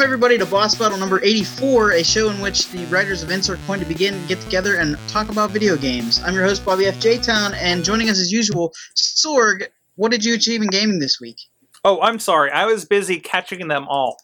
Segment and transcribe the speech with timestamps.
[0.00, 3.58] Welcome everybody to Boss Battle number 84, a show in which the writers of Insert
[3.66, 6.22] Coin to begin get together and talk about video games.
[6.24, 6.98] I'm your host Bobby F.
[6.98, 7.18] J.
[7.18, 9.66] Town, and joining us as usual, Sorg.
[9.96, 11.36] What did you achieve in gaming this week?
[11.84, 12.50] Oh, I'm sorry.
[12.50, 14.16] I was busy catching them all.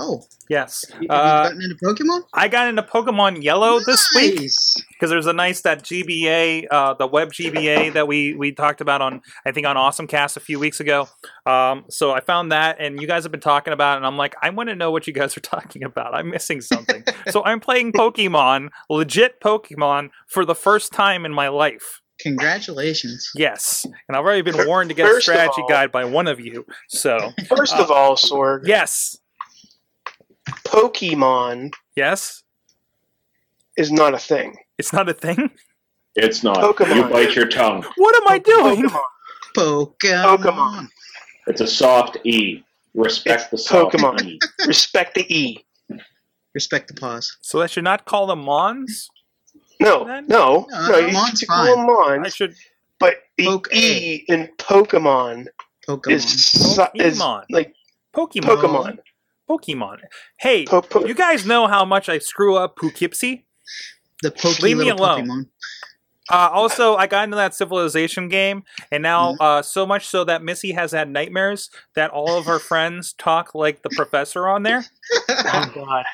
[0.00, 0.84] Oh, Yes.
[0.94, 2.22] you, you've Uh, gotten into Pokemon?
[2.32, 4.38] I got into Pokemon Yellow this week.
[4.90, 9.02] Because there's a nice that GBA, uh, the web GBA that we we talked about
[9.02, 11.08] on I think on Awesome Cast a few weeks ago.
[11.46, 14.16] Um, so I found that, and you guys have been talking about, it, and I'm
[14.16, 16.14] like, I want to know what you guys are talking about.
[16.14, 17.02] I'm missing something.
[17.30, 22.00] so I'm playing Pokemon, legit Pokemon, for the first time in my life.
[22.20, 23.30] Congratulations.
[23.36, 26.04] Yes, and I've already been warned to get a First of strategy all- guide by
[26.04, 26.64] one of you.
[26.88, 29.16] So First of all, Sorg, yes,
[30.64, 32.42] Pokemon yes,
[33.76, 34.56] is not a thing.
[34.78, 35.50] it's not a thing.
[36.16, 36.56] It's not.
[36.56, 36.96] Pokemon.
[36.96, 37.84] You bite your tongue.
[37.96, 38.84] What am I doing?
[38.88, 39.00] Pokemon.
[39.56, 40.36] Pokemon.
[40.38, 40.88] Pokemon.
[41.46, 42.64] It's a soft E.
[42.94, 44.22] Respect It's the soft Pokemon.
[44.24, 44.38] E.
[44.66, 45.64] Respect the E.
[46.54, 47.36] Respect the pause.
[47.40, 49.08] So I should not call them Mons.
[49.80, 50.98] No, Then- no, No, no.
[50.98, 51.76] You Mon's should call fine.
[51.76, 52.54] them Mons, I should
[52.98, 55.46] but the Poke E in Pokemon
[55.86, 56.10] Pokemon.
[56.10, 57.44] is, su- is Pokemon.
[57.50, 57.74] like
[58.12, 58.42] Pokemon.
[58.42, 58.98] Pokemon.
[59.48, 59.98] Pokemon.
[60.38, 63.46] Hey, Po- po- you guys know how much I screw up Poughkeepsie?
[64.22, 65.26] the Poke leave me alone.
[65.26, 65.46] Pokemon.
[66.30, 68.62] Uh, also, I got into that Civilization game,
[68.92, 69.42] and now Mm-hmm.
[69.42, 73.54] uh, so much so that Missy has had nightmares that all of her friends talk
[73.54, 74.84] like the professor on there.
[75.28, 76.04] oh god.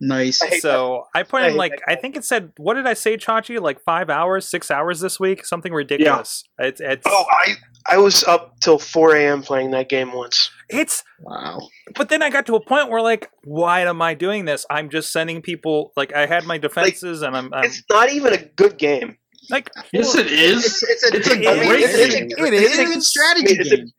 [0.00, 0.42] nice.
[0.42, 2.86] I hate So I put I in hate like I think it said what did
[2.86, 3.60] I say, Chachi?
[3.60, 6.44] Like five hours, six hours this week, something ridiculous.
[6.58, 7.54] It's it's Oh, I
[7.86, 9.42] I was up till 4 a.m.
[9.42, 10.50] playing that game once.
[10.68, 11.60] it's Wow.
[11.96, 14.64] but then I got to a point where like, why am I doing this?
[14.70, 18.32] I'm just sending people like I had my defenses and I'm, I'm It's not even
[18.34, 19.16] a good game.
[19.50, 20.64] Like Yes, it is.
[20.64, 22.30] It's, it's a, It's a I mean, great it's, it's a, game.
[22.38, 23.92] It it's a good strategy I mean, it's a- game.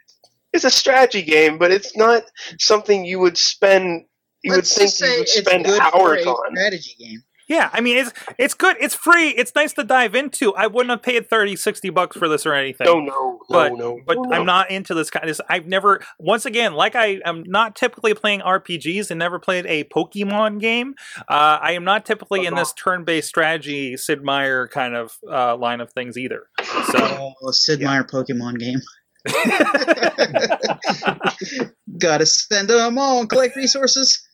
[0.54, 2.24] It's a strategy game, but it's not
[2.60, 4.06] something you would spend.
[4.44, 6.56] You Let's would think say you would spend good for hours a on.
[6.56, 7.24] strategy game.
[7.54, 8.78] Yeah, I mean it's it's good.
[8.80, 9.30] It's free.
[9.30, 10.56] It's nice to dive into.
[10.56, 12.86] I wouldn't have paid 30, 60 bucks for this or anything.
[12.86, 14.00] No, no, But- no, no.
[14.08, 15.40] but no, I'm not into this kind of.
[15.48, 19.84] I've never, once again, like I am not typically playing RPGs and never played a
[19.84, 20.96] Pokemon game.
[21.30, 25.80] Uh, I am not typically in this turn-based strategy Sid Meier kind of uh, line
[25.82, 26.48] of things either.
[26.92, 28.82] So Oh, Sid Meier Pokemon game.
[31.98, 34.28] Gotta spend them all and collect resources.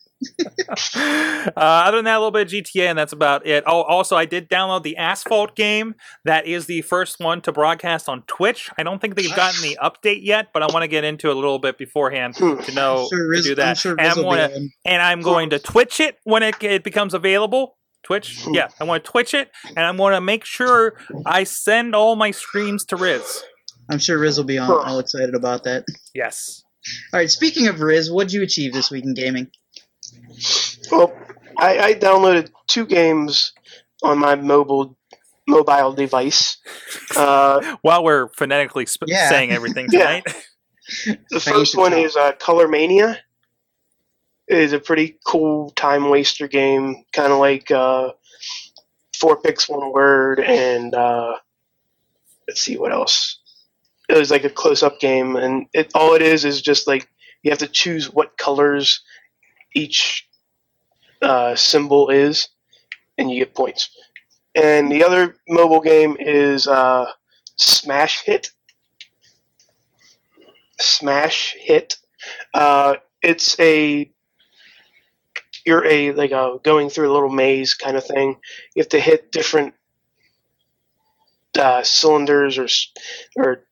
[0.68, 3.64] Uh, other than that, a little bit of GTA, and that's about it.
[3.66, 5.94] Oh, also, I did download the Asphalt game.
[6.24, 8.70] That is the first one to broadcast on Twitch.
[8.78, 11.36] I don't think they've gotten the update yet, but I want to get into it
[11.36, 12.58] a little bit beforehand Hmm.
[12.60, 13.68] to know I'm to do that.
[13.68, 16.62] I'm sure and, I'm will be gonna, and I'm going to Twitch it when it,
[16.62, 17.76] it becomes available.
[18.02, 18.54] Twitch, Hmm.
[18.54, 20.94] yeah, I want to Twitch it, and I'm going to make sure
[21.26, 23.42] I send all my streams to Riz.
[23.90, 25.84] I'm sure Riz will be on, all excited about that.
[26.14, 26.62] Yes.
[27.12, 29.48] All right, speaking of Riz, what'd you achieve this week in gaming?
[30.90, 31.12] Well,
[31.58, 33.52] I, I downloaded two games
[34.02, 34.96] on my mobile
[35.46, 36.58] mobile device.
[37.16, 39.28] Uh, While we're phonetically sp- Yeah.
[39.28, 39.98] saying everything Yeah.
[40.20, 40.26] tonight,
[41.30, 43.18] the first one is uh, Color Mania.
[44.48, 48.10] It is a pretty cool time waster game, kind of like uh,
[49.18, 51.36] four picks, one word, and uh,
[52.48, 53.38] let's see what else.
[54.08, 57.08] It was like a close-up game, and it all it is is just like
[57.42, 59.02] you have to choose what colors
[59.74, 60.28] each
[61.22, 62.48] uh, symbol is,
[63.18, 63.90] and you get points.
[64.54, 67.06] And the other mobile game is uh,
[67.56, 68.50] Smash Hit.
[70.80, 71.96] Smash Hit.
[72.54, 74.10] Uh, it's a
[75.66, 78.36] you're a like a going through a little maze kind of thing.
[78.74, 79.74] You have to hit different
[81.58, 82.68] uh, cylinders or
[83.36, 83.64] or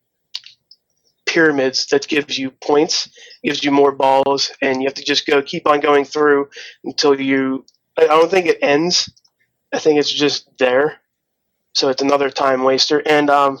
[1.29, 3.09] pyramids that gives you points,
[3.43, 6.49] gives you more balls, and you have to just go keep on going through
[6.83, 7.65] until you.
[7.97, 9.09] I don't think it ends.
[9.73, 10.97] I think it's just there.
[11.73, 13.03] So it's another time waster.
[13.05, 13.59] And um,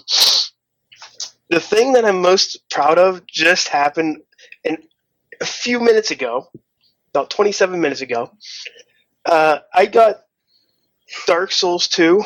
[1.49, 4.21] the thing that I'm most proud of just happened
[4.63, 4.77] in
[5.39, 6.49] a few minutes ago,
[7.13, 8.31] about 27 minutes ago.
[9.25, 10.21] Uh, I got
[11.27, 12.23] Dark Souls 2,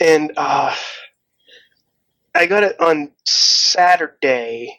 [0.00, 0.74] and uh,
[2.36, 4.78] I got it on Saturday,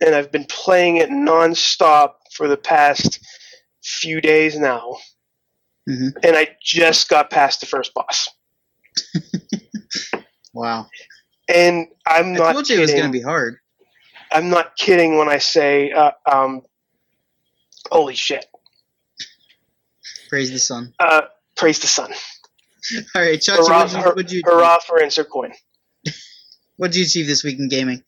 [0.00, 3.18] and I've been playing it nonstop for the past
[3.82, 4.96] few days now.
[5.88, 6.12] Mhm.
[6.22, 8.28] And I just got past the first boss.
[10.52, 10.88] Wow.
[11.48, 13.58] And I'm I not told you it was going to be hard.
[14.32, 16.62] I'm not kidding when I say, uh, um,
[17.90, 18.46] holy shit.
[20.28, 20.92] Praise the sun.
[20.98, 21.22] Uh,
[21.56, 22.12] praise the sun.
[23.14, 25.52] All right, Chachi, Hurrah, what'd you, what'd, you, hurrah for Insert Coin.
[26.80, 28.02] What'd you achieve this week in gaming?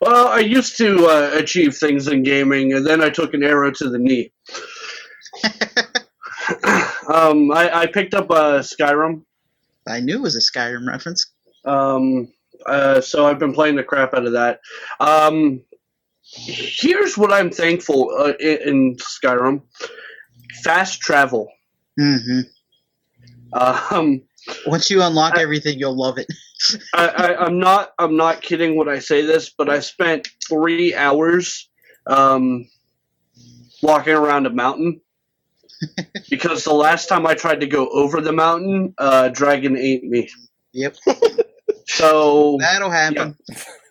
[0.00, 3.70] Well, I used to uh, achieve things in gaming, and then I took an arrow
[3.70, 4.32] to the knee.
[7.12, 9.22] um, I, I picked up uh, Skyrim,
[9.86, 11.26] I knew it was a Skyrim reference.
[11.66, 12.32] um,
[12.66, 14.60] uh, so I've been playing the crap out of that.
[14.98, 15.60] Um,
[16.22, 19.60] here's what I'm thankful uh, in, in Skyrim:
[20.62, 21.50] fast travel.
[21.98, 22.40] hmm
[23.52, 24.22] Um,
[24.66, 26.26] Once you unlock I- everything, you'll love it.
[26.94, 30.94] I, I, I'm not I'm not kidding when I say this, but I spent three
[30.94, 31.68] hours
[32.06, 32.68] um,
[33.82, 35.00] walking around a mountain
[36.30, 40.28] because the last time I tried to go over the mountain, uh, dragon ate me.
[40.72, 40.96] Yep.
[41.86, 43.36] So That'll happen.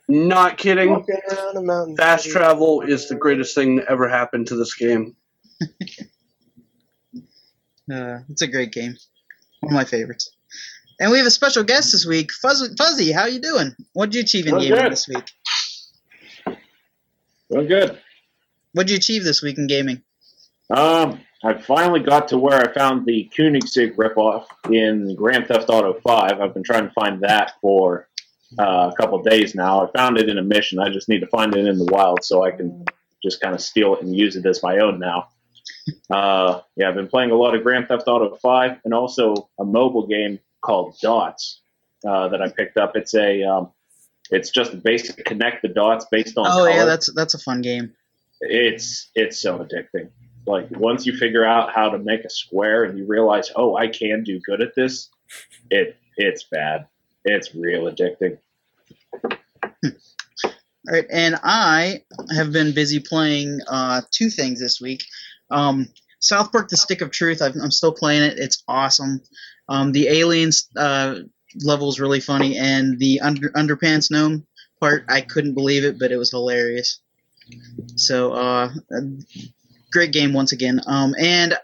[0.08, 0.90] not kidding.
[0.90, 1.96] Walking around a mountain.
[1.96, 5.16] Fast travel is the greatest thing that ever happened to this game.
[7.92, 8.96] Uh, it's a great game.
[9.60, 10.33] One of my favorites.
[11.04, 12.74] And we have a special guest this week, Fuzzy.
[12.78, 13.76] Fuzzy how you doing?
[13.92, 14.92] What did you achieve in Doing gaming good.
[14.94, 16.58] this week?
[17.50, 18.00] Well, good.
[18.72, 20.02] What did you achieve this week in gaming?
[20.70, 26.00] Um, I finally got to where I found the Koenigsegg ripoff in Grand Theft Auto
[26.00, 26.40] 5.
[26.40, 28.08] I've been trying to find that for
[28.58, 29.86] uh, a couple days now.
[29.86, 30.80] I found it in a mission.
[30.80, 32.86] I just need to find it in the wild so I can
[33.22, 35.28] just kind of steal it and use it as my own now.
[36.10, 39.66] Uh, yeah, I've been playing a lot of Grand Theft Auto 5 and also a
[39.66, 41.62] mobile game called Dots
[42.08, 42.96] uh, that I picked up.
[42.96, 43.72] It's a um,
[44.32, 47.94] it's just basic connect the dots based on Oh yeah, that's that's a fun game.
[48.42, 50.10] it's it's so addicting.
[50.46, 53.88] Like once you figure out how to make a square and you realize, oh, I
[53.88, 55.10] can do good at this,
[55.70, 56.88] it it's bad.
[57.24, 58.38] It's real addicting.
[60.86, 62.04] All right, and I
[62.36, 65.06] have been busy playing uh, two things this week.
[65.50, 65.88] Um,
[66.20, 67.42] South Park: The Stick of Truth.
[67.42, 68.38] I've, I'm still playing it.
[68.38, 69.22] It's awesome.
[69.70, 71.20] Um, the aliens uh,
[71.64, 74.46] level is really funny, and the under, underpants gnome
[74.80, 77.00] part, I couldn't believe it, but it was hilarious.
[77.96, 78.70] So, uh,
[79.92, 80.82] great game once again.
[80.88, 81.58] Um, and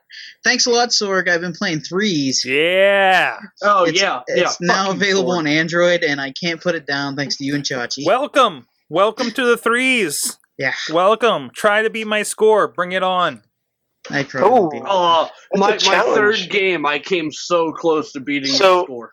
[0.44, 1.28] thanks a lot, Sorg.
[1.30, 2.44] I've been playing threes.
[2.46, 3.38] Yeah.
[3.62, 4.44] Oh It's, yeah, yeah.
[4.44, 5.48] it's now fucking available sword.
[5.48, 8.06] on Android, and I can't put it down thanks to you and Chachi.
[8.06, 8.68] Welcome.
[8.90, 10.38] Welcome to the threes.
[10.58, 11.52] yeah, Welcome.
[11.54, 12.68] Try to beat my score.
[12.68, 13.44] Bring it on.
[14.10, 14.82] I probably.
[14.86, 15.30] Oh.
[15.56, 19.12] Oh, That's my, my third game, I came so close to beating So- the score.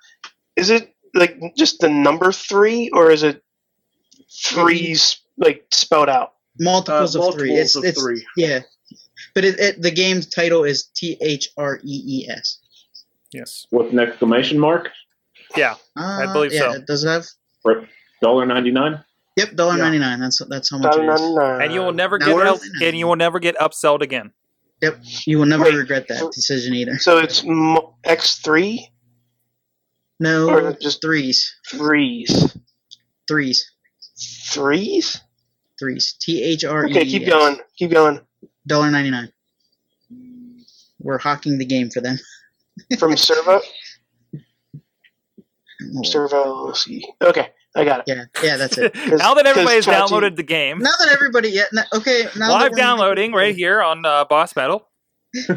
[0.56, 3.42] Is it like just the number three, or is it
[4.42, 6.32] threes like spelled out?
[6.58, 7.48] multiples Uh, of three.
[7.50, 8.26] multiples It's, of it's three.
[8.38, 8.60] yeah,
[9.34, 12.58] but it, it, the game's title is T H R E E S.
[13.32, 13.66] Yes.
[13.70, 14.88] With an exclamation mark,
[15.56, 15.74] Yeah.
[15.96, 16.72] Uh, believe yeah, so.
[16.72, 17.26] It does it have?
[18.22, 19.04] dollar ninety nine.
[19.36, 19.82] Yep, dollar Yeah.
[19.82, 20.18] ninety nine.
[20.20, 21.20] That's that's how much it is.
[21.20, 24.32] And you will never now get up, and you will never get upsold again.
[24.82, 26.98] Yep, you will never Wait, regret that so- decision either.
[26.98, 27.42] So it's
[28.04, 28.90] X three
[30.20, 32.56] No, or just threes, threes,
[33.26, 33.70] threes,
[34.50, 35.20] threes.
[35.78, 36.14] threes.
[36.20, 36.90] T H R E.
[36.90, 37.58] Okay, keep going.
[37.78, 38.20] Keep going.
[38.66, 39.32] Dollar ninety nine.
[40.98, 42.18] We're hawking the game for them.
[42.98, 43.60] From Sirvo,
[46.04, 46.76] Sirvo.
[46.76, 47.02] C.
[47.22, 48.04] Okay, I got it.
[48.08, 48.94] Yeah, yeah, that's it.
[49.18, 52.48] now that everybody's 'cause Chachi- downloaded the game, Now that everybody, yeah, no- okay, now
[52.48, 54.88] that live we're- downloading right here on uh, Boss Battle.
[55.32, 55.56] Because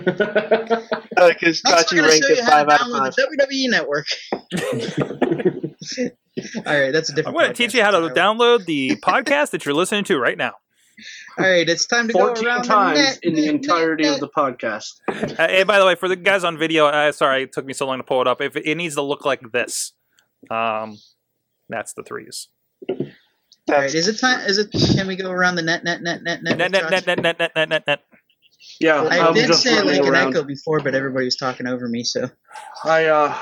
[1.17, 3.15] Next, Tachi gonna ranked show you it how five to out of download five.
[3.15, 4.07] the WWE Network.
[6.65, 7.37] All right, that's a I'm different.
[7.37, 8.15] going to teach you how to podcast.
[8.15, 10.53] download the podcast that you're listening to right now.
[11.37, 14.03] All right, it's time to go 14 around times the net, in the net, entirety
[14.03, 14.95] net, of the podcast.
[15.07, 17.71] Uh, and by the way, for the guys on video, uh, sorry it took me
[17.73, 18.41] so long to pull it up.
[18.41, 19.93] If it needs to look like this,
[20.51, 20.97] um,
[21.69, 22.47] that's the threes.
[22.89, 22.97] All
[23.67, 24.41] right, is it time?
[24.41, 24.71] Is it?
[24.71, 26.57] Can we go around the net, net, net, net, net?
[26.57, 27.99] Net, with net, net, net, net, net, net, net, net.
[28.79, 31.35] Yeah, I I'm did just say it running like an echo before, but everybody was
[31.35, 32.03] talking over me.
[32.03, 32.29] So
[32.83, 33.37] I uh,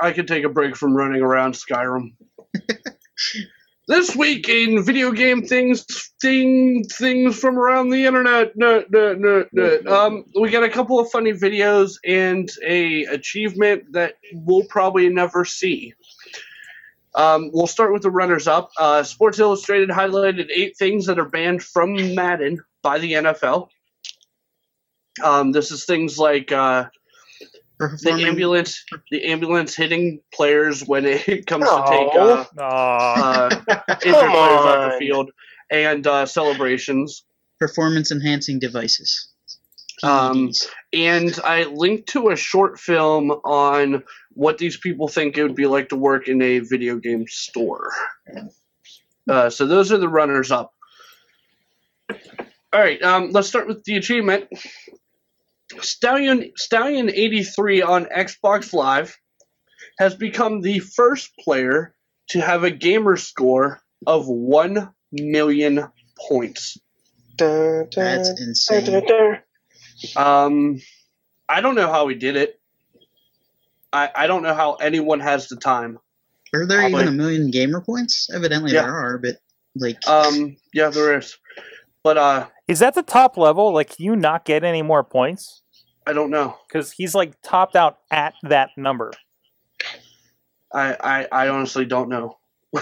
[0.00, 2.14] I could take a break from running around Skyrim.
[3.90, 5.84] this week in video game things,
[6.22, 8.52] thing, things from around the internet.
[8.54, 9.80] No, no, no, no.
[9.88, 15.44] Um, we got a couple of funny videos and a achievement that we'll probably never
[15.44, 15.92] see.
[17.14, 18.70] Um, we'll start with the runners up.
[18.78, 23.68] Uh, Sports Illustrated highlighted eight things that are banned from Madden by the NFL.
[25.22, 26.86] Um, this is things like uh,
[27.78, 33.50] the ambulance the ambulance hitting players when it comes to take uh, uh,
[34.04, 35.30] injured players off the field
[35.70, 37.24] and uh, celebrations.
[37.58, 39.29] performance enhancing devices.
[40.02, 40.50] Um,
[40.92, 45.66] and I linked to a short film on what these people think it would be
[45.66, 47.90] like to work in a video game store.
[49.28, 50.74] Uh, so those are the runners up.
[52.72, 54.48] All right, um, let's start with the achievement.
[55.80, 59.16] Stallion Stallion eighty three on Xbox Live
[59.98, 61.94] has become the first player
[62.28, 65.86] to have a gamer score of one million
[66.28, 66.78] points.
[67.36, 69.42] Dun, dun, That's insane.
[70.02, 70.44] Dun, dun.
[70.46, 70.80] Um,
[71.48, 72.60] I don't know how he did it.
[73.92, 75.98] I, I don't know how anyone has the time.
[76.54, 77.02] Are there Probably.
[77.02, 78.28] even a million gamer points?
[78.32, 78.82] Evidently Yeah.
[78.82, 79.36] there are, but
[79.76, 81.36] like Um, yeah, there is,
[82.02, 83.72] but uh, Is that the top level?
[83.72, 85.62] Like, can you not get any more points?
[86.06, 86.56] I don't know.
[86.68, 89.12] Because he's like topped out at that number.
[90.72, 92.38] I I, I honestly don't know.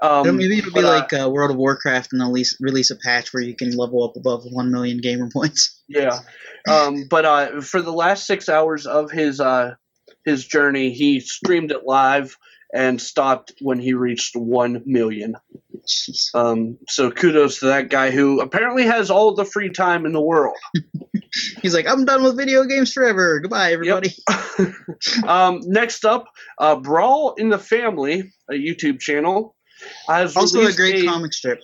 [0.00, 2.96] um, maybe it'll be uh, like uh, World of Warcraft and they'll release, release a
[2.96, 5.82] patch where you can level up above one million gamer points.
[5.88, 6.20] Yeah.
[6.68, 9.74] Um, but uh, for the last six hours of his uh,
[10.24, 12.36] his journey, he streamed it live
[12.72, 15.34] and stopped when he reached one million.
[16.34, 20.20] Um, so kudos to that guy who apparently has all the free time in the
[20.20, 20.56] world.
[21.62, 23.40] He's like, I'm done with video games forever.
[23.40, 24.14] Goodbye, everybody.
[25.26, 29.54] um, next up, uh, Brawl in the Family, a YouTube channel,
[30.06, 31.60] has Also, a great a- comic strip.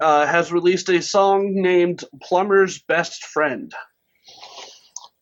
[0.00, 3.72] uh, has released a song named Plumber's Best Friend.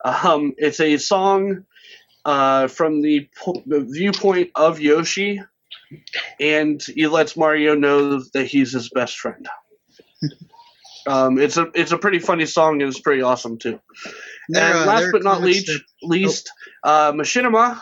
[0.05, 1.65] Um, it's a song
[2.25, 5.41] uh, from the, po- the viewpoint of Yoshi,
[6.39, 9.49] and he lets Mario know that he's his best friend.
[11.07, 13.79] um, it's a it's a pretty funny song and it's pretty awesome too.
[14.49, 15.71] Their, and uh, last but not least,
[16.03, 16.51] least
[16.83, 17.81] uh, Machinima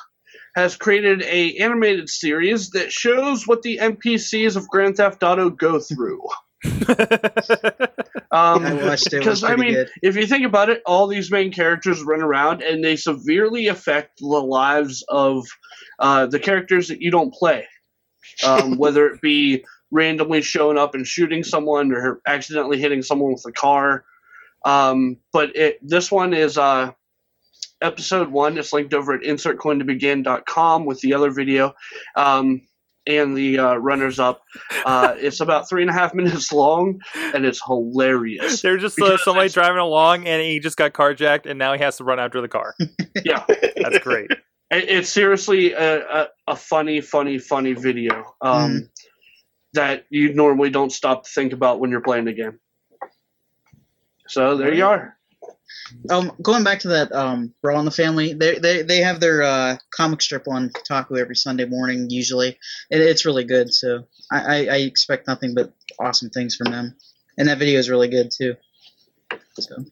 [0.55, 5.81] has created a animated series that shows what the NPCs of Grand Theft Auto go
[5.81, 6.23] through.
[8.35, 9.15] Um, I watched it.
[9.15, 9.91] It because I mean, good.
[10.03, 14.19] if you think about it, all these main characters run around and they severely affect
[14.19, 15.47] the lives of
[16.01, 17.65] uh, the characters that you don't play.
[18.45, 23.45] Um, whether it be randomly showing up and shooting someone or accidentally hitting someone with
[23.47, 24.05] a car.
[24.65, 26.91] Um, but it, this one is uh,
[27.85, 28.59] episode one.
[28.59, 31.75] It's linked over at insertcointobegin.com with the other video.
[32.17, 32.63] Um,
[33.07, 34.43] and the uh, runners up.
[34.87, 38.63] Uh, it's about three and a half minutes long, and it's hilarious.
[38.63, 41.99] They're just uh, somebody driving along and he just got carjacked and now he has
[41.99, 42.75] to run after the car.
[43.25, 43.45] Yeah,
[43.77, 44.31] That's great.
[44.31, 44.41] It-
[44.89, 48.89] it's seriously a, a, a funny, funny, funny video um,
[49.75, 52.59] that you normally don't stop to think about when you're playing the game.
[54.27, 55.17] So there you are.
[56.11, 59.43] Um, going back to that um, Brawl in the Family, they they they have their
[59.43, 62.09] uh, comic strip on Kotaku every Sunday morning.
[62.11, 63.73] Usually, it, it's really good.
[63.73, 66.97] So I, I, I expect nothing but awesome things from them,
[67.39, 68.55] and that video is really good too.
[69.55, 69.85] So, all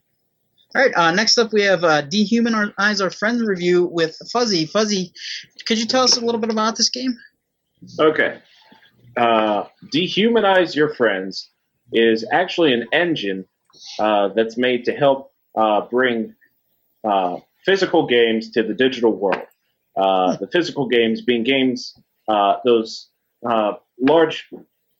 [0.74, 0.92] right.
[0.94, 4.66] Uh, next up, we have uh, Dehumanize Our Friends review with Fuzzy.
[4.66, 5.12] Fuzzy,
[5.66, 7.16] could you tell us a little bit about this game?
[7.98, 8.40] Okay.
[9.16, 11.50] Uh, Dehumanize Your Friends
[11.92, 13.44] is actually an engine
[13.98, 16.34] uh, that's made to help uh, bring
[17.04, 19.46] uh, physical games to the digital world.
[19.96, 23.08] Uh, the physical games being games, uh, those
[23.46, 24.48] uh, large,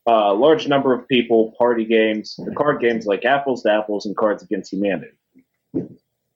[0.06, 4.16] uh, large number of people party games, the card games like Apples to Apples and
[4.16, 5.12] Cards Against Humanity.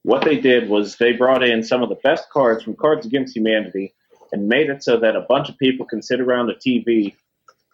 [0.03, 3.37] What they did was they brought in some of the best cards from Cards Against
[3.37, 3.95] Humanity
[4.33, 7.15] and made it so that a bunch of people can sit around a TV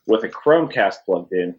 [0.07, 1.55] with a Chromecast plugged in,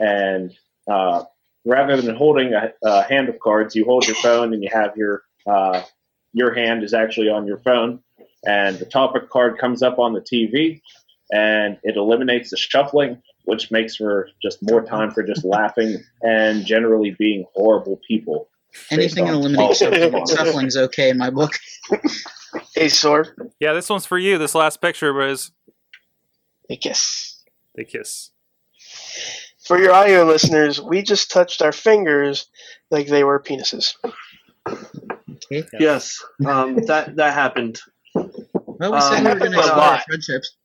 [0.00, 0.52] and
[0.88, 1.24] uh,
[1.64, 4.96] rather than holding a, a hand of cards, you hold your phone and you have
[4.96, 5.82] your uh,
[6.32, 8.00] your hand is actually on your phone,
[8.46, 10.80] and the topic card comes up on the TV,
[11.32, 16.64] and it eliminates the shuffling, which makes for just more time for just laughing and
[16.64, 18.48] generally being horrible people.
[18.90, 21.52] Anything that on eliminates all sorts of shuffling, shuffling is okay in my book.
[22.74, 23.28] Hey, Sword.
[23.60, 24.38] Yeah, this one's for you.
[24.38, 25.52] This last picture was
[26.68, 27.42] they kiss.
[27.74, 28.30] They kiss.
[29.64, 32.48] For your audio listeners, we just touched our fingers
[32.90, 33.94] like they were penises.
[35.50, 37.80] Yes, um, that that happened.
[38.14, 40.04] Well, we said Um, we were going to explore lot.
[40.06, 40.56] friendships.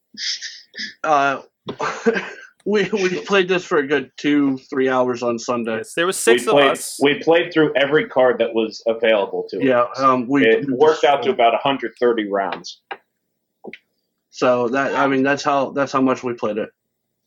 [1.04, 1.42] Uh,
[2.66, 5.78] we we played this for a good two three hours on Sunday.
[5.78, 7.00] Yes, there was six we played, of us.
[7.02, 9.64] We played through every card that was available to us.
[9.64, 12.82] Yeah, um, we it worked out to about 130 rounds.
[14.30, 16.70] So that I mean that's how that's how much we played it.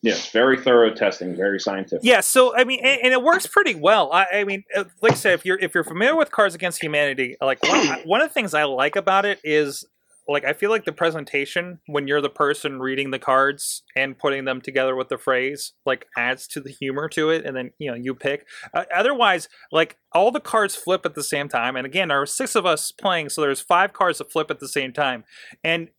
[0.03, 2.05] Yes, very thorough testing, very scientific.
[2.05, 4.13] Yeah, so I mean, and, and it works pretty well.
[4.13, 6.83] I, I mean, uh, like I said, if you're if you're familiar with Cards Against
[6.83, 9.85] Humanity, like one, one of the things I like about it is
[10.29, 14.45] like I feel like the presentation when you're the person reading the cards and putting
[14.45, 17.89] them together with the phrase like adds to the humor to it, and then you
[17.89, 18.47] know you pick.
[18.75, 22.27] Uh, otherwise, like all the cards flip at the same time, and again, there are
[22.27, 25.23] six of us playing, so there's five cards that flip at the same time,
[25.63, 25.91] and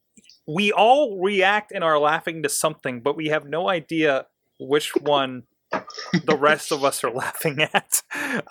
[0.47, 4.27] we all react and are laughing to something, but we have no idea
[4.59, 5.43] which one
[6.25, 8.01] the rest of us are laughing at.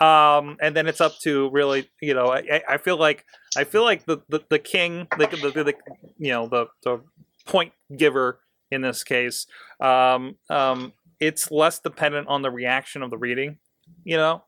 [0.00, 3.24] Um, and then it's up to really, you know, I, I feel like
[3.56, 5.74] I feel like the the, the king, the, the, the
[6.18, 7.00] you know the the
[7.46, 9.46] point giver in this case,
[9.80, 13.58] um, um, it's less dependent on the reaction of the reading,
[14.02, 14.44] you know,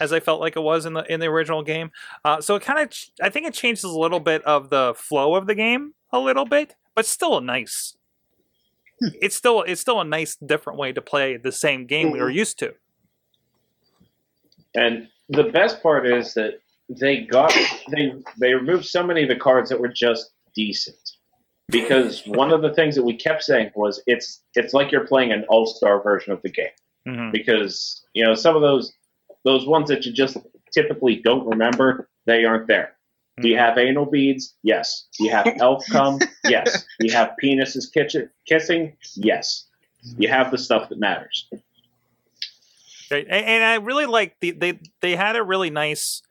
[0.00, 1.90] as I felt like it was in the in the original game.
[2.24, 4.94] Uh, so it kind of, ch- I think it changes a little bit of the
[4.96, 7.96] flow of the game a little bit, but still a nice.
[9.20, 12.30] It's still it's still a nice different way to play the same game we were
[12.30, 12.74] used to.
[14.74, 17.54] And the best part is that they got
[17.90, 20.96] they they removed so many of the cards that were just decent.
[21.68, 25.32] Because one of the things that we kept saying was it's it's like you're playing
[25.32, 26.66] an all star version of the game.
[27.06, 27.32] Mhm.
[27.32, 28.92] Because you know some of those
[29.44, 30.36] those ones that you just
[30.72, 32.96] typically don't remember they aren't there.
[33.40, 34.54] Do you have anal beads?
[34.62, 35.06] Yes.
[35.18, 36.18] Do you have elf cum?
[36.44, 36.84] Yes.
[36.98, 38.96] Do you have penises kitchen, kissing?
[39.16, 39.66] Yes.
[40.18, 41.48] You have the stuff that matters.
[43.10, 43.26] Right.
[43.28, 46.22] And, and I really like the they they had a really nice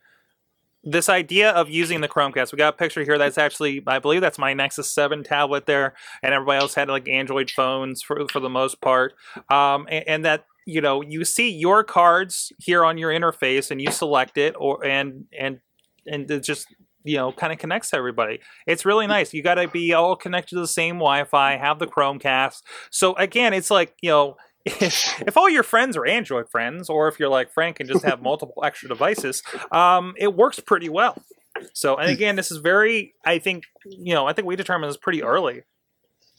[0.84, 2.52] this idea of using the Chromecast.
[2.52, 5.94] We got a picture here that's actually I believe that's my Nexus 7 tablet there,
[6.24, 9.14] and everybody else had like Android phones for for the most part.
[9.50, 13.82] Um, and, and that you know you see your cards here on your interface and
[13.82, 15.60] you select it or and and
[16.08, 16.68] and it just
[17.04, 18.40] you know kind of connects to everybody.
[18.68, 19.34] It's really nice.
[19.34, 23.54] You got to be all connected to the same wi-fi have the chromecast so again
[23.54, 27.30] it's like you know if, if all your friends are android friends or if you're
[27.30, 29.42] like frank and just have multiple extra devices
[29.72, 31.16] um, it works pretty well.
[31.74, 34.98] So and again this is very i think you know i think we determined this
[34.98, 35.64] pretty early.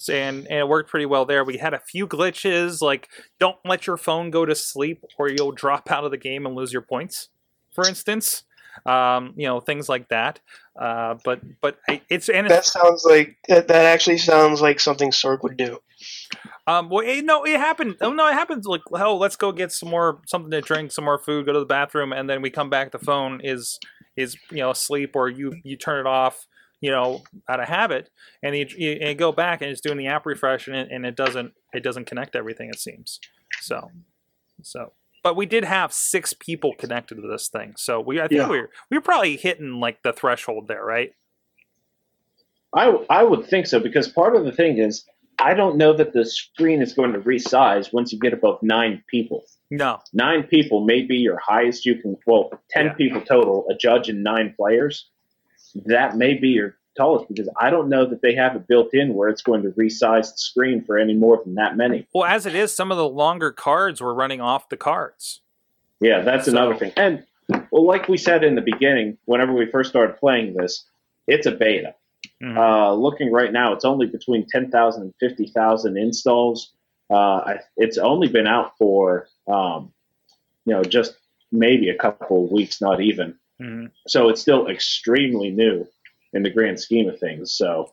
[0.09, 1.45] And, and it worked pretty well there.
[1.45, 5.53] We had a few glitches like don't let your phone go to sleep or you'll
[5.53, 7.29] drop out of the game and lose your points
[7.71, 8.45] for instance
[8.87, 10.41] um, you know things like that
[10.81, 15.43] uh, but but it's and That it's, sounds like that, actually sounds like something Sorg
[15.43, 15.79] would do.
[16.67, 17.97] um, well, it, no, it happened.
[18.01, 18.67] Oh no, it happens.
[18.67, 21.61] Like, oh, let's go get some more something to drink, some more food, go to
[21.61, 22.93] the bathroom, and then we come back.
[22.93, 23.79] The phone is
[24.17, 26.47] is you know asleep, or you you turn it off,
[26.81, 28.09] you know, out of habit,
[28.43, 30.89] and you, you, and you go back and it's doing the app refresh, and it,
[30.91, 32.71] and it doesn't it doesn't connect everything.
[32.71, 33.21] It seems
[33.61, 33.91] so
[34.63, 34.93] so.
[35.23, 38.49] But we did have six people connected to this thing, so we I think Yeah.
[38.49, 41.13] we were we were probably hitting like the threshold there, right?
[42.75, 45.05] I, I would think so because part of the thing is
[45.41, 49.03] I don't know that the screen is going to resize once you get above nine
[49.09, 49.45] people.
[49.71, 52.17] No, Nine people may be your highest you can.
[52.27, 52.93] Well, ten Yeah.
[52.95, 55.09] people total, a judge and nine players.
[55.87, 59.15] That may be your tallest because I don't know that they have it built in
[59.15, 62.07] where it's going to resize the screen for any more than that many.
[62.15, 65.41] well, as it is, some of the longer cards were running off the cards.
[66.01, 66.93] Yeah, that's So- another thing.
[66.97, 67.25] And
[67.71, 70.85] well, like we said in the beginning, whenever we first started playing this,
[71.27, 71.95] it's a beta.
[72.43, 72.57] Mhm.
[72.57, 76.73] Uh, looking right now, it's only between 10,000 and 50,000 installs.
[77.11, 79.93] Uh, it's only been out for, um,
[80.65, 81.17] you know, just
[81.53, 83.35] maybe a couple of weeks, not even.
[83.61, 83.91] Mhm.
[84.07, 85.87] So it's still extremely new
[86.33, 87.53] in the grand scheme of things.
[87.53, 87.93] So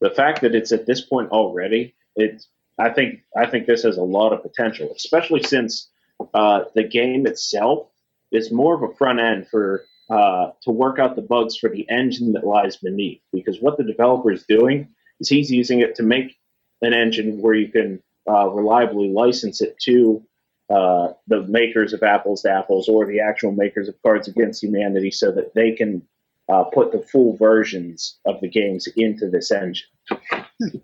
[0.00, 2.44] the fact that it's at this point already, it,
[2.78, 5.88] I think, I think this has a lot of potential, especially since
[6.34, 7.88] uh, the game itself
[8.30, 11.88] is more of a front end for uh, to work out the bugs for the
[11.88, 13.20] engine that lies beneath.
[13.32, 14.88] Because what the developer is doing
[15.20, 16.36] is he's using it to make
[16.80, 20.22] an engine where you can uh, reliably license it to
[20.70, 25.10] uh, the makers of Apples to Apples or the actual makers of Cards Against Humanity,
[25.10, 26.02] so that they can
[26.48, 29.86] uh, put the full versions of the games into this engine.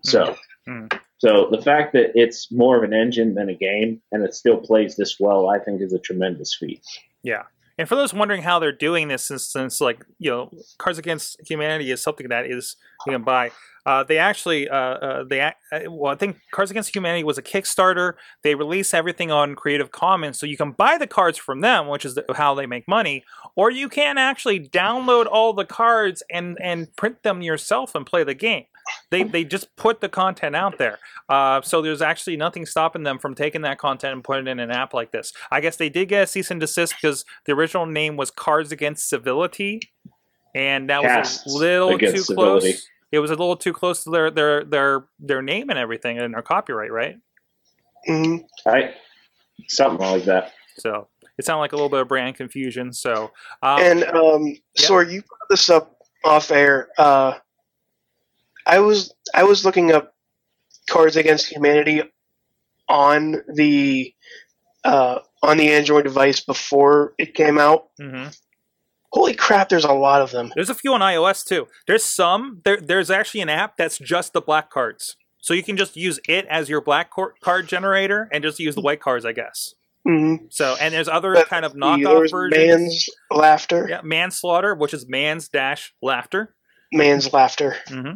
[0.02, 0.36] so.
[0.66, 0.86] Hmm.
[1.18, 4.58] So the fact that it's more of an engine than a game and it still
[4.58, 6.82] plays this well, I think is a tremendous feat.
[7.22, 7.44] Yeah.
[7.78, 11.40] And for those wondering how they're doing this, since, since like you know, Cards Against
[11.48, 13.50] Humanity is something that is you can buy.
[13.86, 15.50] Uh, they actually, uh, uh, they uh,
[15.88, 18.14] well, I think Cards Against Humanity was a Kickstarter.
[18.42, 22.04] They release everything on Creative Commons, so you can buy the cards from them, which
[22.04, 23.24] is the, how they make money,
[23.56, 28.24] or you can actually download all the cards and and print them yourself and play
[28.24, 28.64] the game.
[29.10, 30.98] They they just put the content out there.
[31.28, 34.60] Uh, so there's actually nothing stopping them from taking that content and putting it in
[34.60, 35.32] an app like this.
[35.50, 38.72] I guess they did get a cease and desist because the original name was Cards
[38.72, 39.80] Against Civility,
[40.54, 42.72] and that was a little too Civility.
[42.72, 42.88] close.
[43.14, 46.34] It was a little too close to their their their their name and everything and
[46.34, 47.16] their copyright, right?
[48.06, 48.94] hmm Right?
[49.68, 50.52] Something like that.
[50.78, 52.92] So it sounded like a little bit of brand confusion.
[52.92, 53.30] So
[53.62, 54.86] um, And um, yeah.
[54.86, 56.88] Sorg, you brought this up off air.
[56.98, 57.34] Uh,
[58.66, 60.14] I was I was looking up
[60.88, 62.02] Cards Against Humanity
[62.88, 64.12] on the
[64.84, 67.88] uh, on the Android device before it came out.
[67.98, 68.26] hmm
[69.14, 69.68] Holy crap!
[69.68, 70.50] There's a lot of them.
[70.56, 71.68] There's a few on iOS too.
[71.86, 72.60] There's some.
[72.64, 76.18] There, there's actually an app that's just the black cards, so you can just use
[76.28, 79.74] it as your black card generator and just use the white cards, I guess.
[80.04, 82.56] hmm So, and there's other But kind of knockoff versions.
[82.56, 83.86] man's laughter.
[83.88, 86.56] Yeah, manslaughter, which is man's dash laughter.
[86.92, 87.76] Man's laughter.
[87.86, 88.06] hmm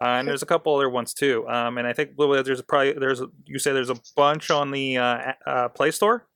[0.00, 1.46] Uh, and there's a couple other ones too.
[1.48, 4.96] Um, and I think there's probably there's a, you say there's a bunch on the
[4.96, 6.26] uh, uh, Play Store.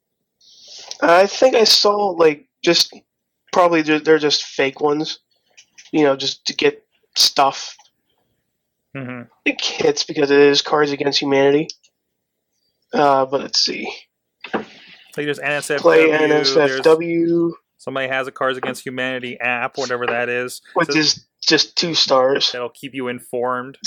[1.00, 2.94] I think I saw like just
[3.54, 5.20] probably ju- they're just fake ones.
[5.92, 6.84] You know, just to get
[7.16, 7.76] stuff.
[8.94, 11.68] hmm It hits because it is Cards Against Humanity.
[12.92, 13.90] Uh, but let's see.
[14.52, 15.80] So there's NSFW.
[15.80, 20.60] Play NSFW, Somebody has a Cards Against Humanity app, whatever that is.
[20.74, 22.50] which So is just two stars.
[22.52, 23.78] that'll keep you informed.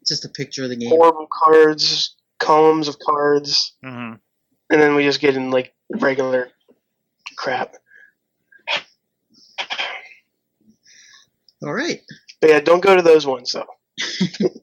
[0.00, 0.88] It's Just a picture of the game.
[0.88, 4.14] Horrible cards, columns of cards, hmm
[4.70, 6.48] and then we just get in like regular
[7.36, 7.76] crap.
[11.62, 12.00] All right.
[12.40, 13.66] But yeah, don't go to those ones though.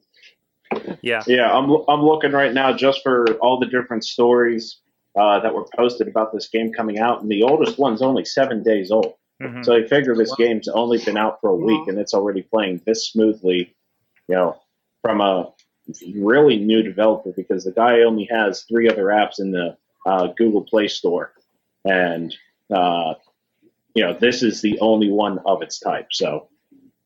[1.02, 1.22] Yeah.
[1.26, 4.80] Yeah, I'm I'm looking right now just for all the different stories
[5.18, 8.62] uh, that were posted about this game coming out, and the oldest one's only seven
[8.62, 9.14] days old.
[9.40, 12.42] hmm So I figure this game's only been out for a week, and it's already
[12.42, 13.74] playing this smoothly.
[14.28, 14.60] You know,
[15.02, 15.52] from a
[16.14, 20.62] really new developer because the guy only has three other apps in the uh, Google
[20.62, 21.32] Play Store,
[21.84, 22.32] and
[22.72, 23.14] uh,
[23.94, 26.08] you know this is the only one of its type.
[26.12, 26.48] So.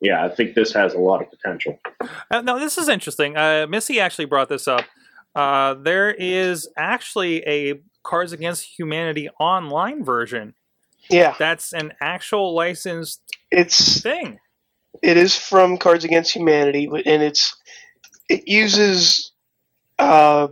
[0.04, 1.78] Yeah, I think this has a lot of potential.
[2.30, 3.36] Uh, no, this is interesting.
[3.36, 4.84] Uh, Missy actually brought this up.
[5.34, 10.54] Uh, there is actually a Cards Against Humanity online version
[11.08, 14.38] Yeah, that's an actual licensed it's thing.
[15.02, 17.56] it is from Cards Against Humanity, and it's
[18.28, 19.32] it uses
[19.98, 20.48] uh,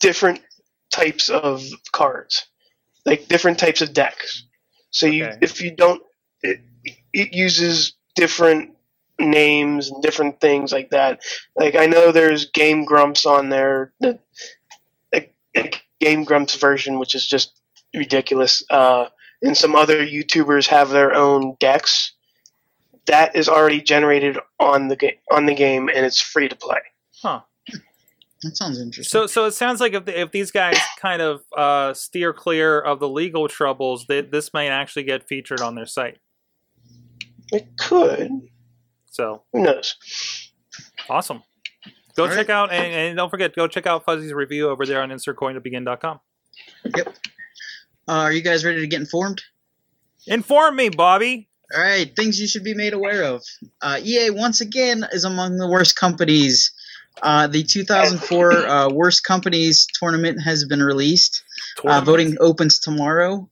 [0.00, 0.40] different
[0.90, 1.62] types of
[1.92, 2.46] cards,
[3.06, 4.44] like different types of decks.
[4.90, 5.38] So you, Okay.
[5.42, 6.02] if you don't,
[6.42, 6.60] it,
[7.12, 8.74] it uses different
[9.18, 11.20] names and different things like that.
[11.56, 14.18] Like I know there's Game Grumps on there, the,
[15.14, 17.52] a, a Game Grumps version, which is just
[17.94, 18.62] ridiculous.
[18.70, 19.06] Uh,
[19.40, 22.12] and some other YouTubers have their own decks
[23.08, 26.80] that is already generated on the game on the game and it's free to play.
[27.22, 27.40] Huh.
[28.42, 29.10] That sounds interesting.
[29.10, 32.78] So, so it sounds like if, the, if these guys kind of uh, steer clear
[32.78, 36.18] of the legal troubles, that this might actually get featured on their site.
[37.52, 38.30] It could.
[39.10, 39.96] So Who knows?
[41.08, 41.42] awesome.
[42.16, 45.02] Go All check out and, and don't forget go check out Fuzzy's review over there
[45.02, 46.20] on insertcointobegin.com.
[46.84, 47.08] Yep.
[48.08, 49.42] Uh, are you guys ready to get informed?
[50.26, 51.48] Inform me, Bobby.
[51.74, 53.44] All right, things you should be made aware of.
[53.82, 56.72] Uh, EA once again is among the worst companies.
[57.22, 61.42] Uh, the 2004 uh, worst companies tournament has been released.
[61.84, 63.48] Uh, voting opens tomorrow.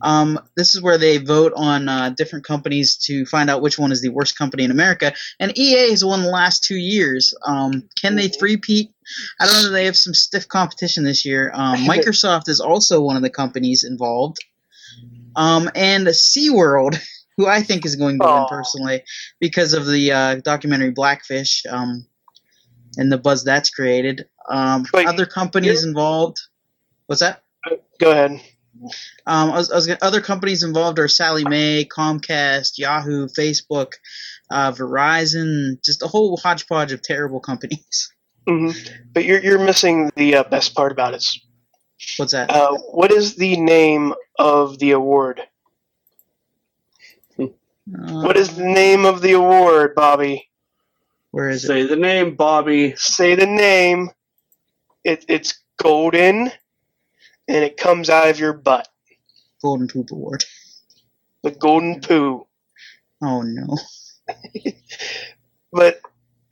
[0.00, 3.92] Um, this is where they vote on uh, different companies to find out which one
[3.92, 5.12] is the worst company in America.
[5.40, 7.34] And EA has won the last two years.
[7.46, 8.90] Um, can they three-peat?
[9.40, 9.70] I don't know.
[9.70, 11.50] They have some stiff competition this year.
[11.54, 14.38] Um, Microsoft is also one of the companies involved.
[15.36, 16.98] Um, and SeaWorld,
[17.36, 19.04] who I think is going to win personally
[19.40, 22.06] because of the uh, documentary Blackfish um,
[22.96, 24.28] and the buzz that's created.
[24.48, 26.38] Um, Wait, other companies involved.
[27.06, 27.42] What's that?
[28.00, 28.40] Go ahead.
[29.26, 33.92] Um, I was, I was gonna, other companies involved are Sallie Mae, Comcast, Yahoo, Facebook,
[34.50, 38.12] uh, Verizon, just a whole hodgepodge of terrible companies.
[38.48, 38.70] hmm
[39.12, 41.24] But you're you're missing the uh, best part about it.
[42.16, 42.50] What's that?
[42.50, 45.42] Uh, what is the name of the award?
[47.40, 50.44] Uh, What is the name of the award, Bobby?
[51.30, 51.68] where is it?
[51.68, 52.94] Say the name, Bobby.
[52.96, 54.10] Say the name.
[55.04, 56.50] It, it's golden,
[57.48, 58.88] and it comes out of your butt.
[59.62, 60.44] Golden Poop Award.
[61.42, 62.46] The golden poo.
[63.22, 63.76] Oh no.
[65.72, 66.00] But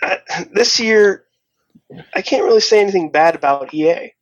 [0.03, 0.17] uh,
[0.53, 1.25] this year,
[2.15, 4.13] I can't really say anything bad about EA.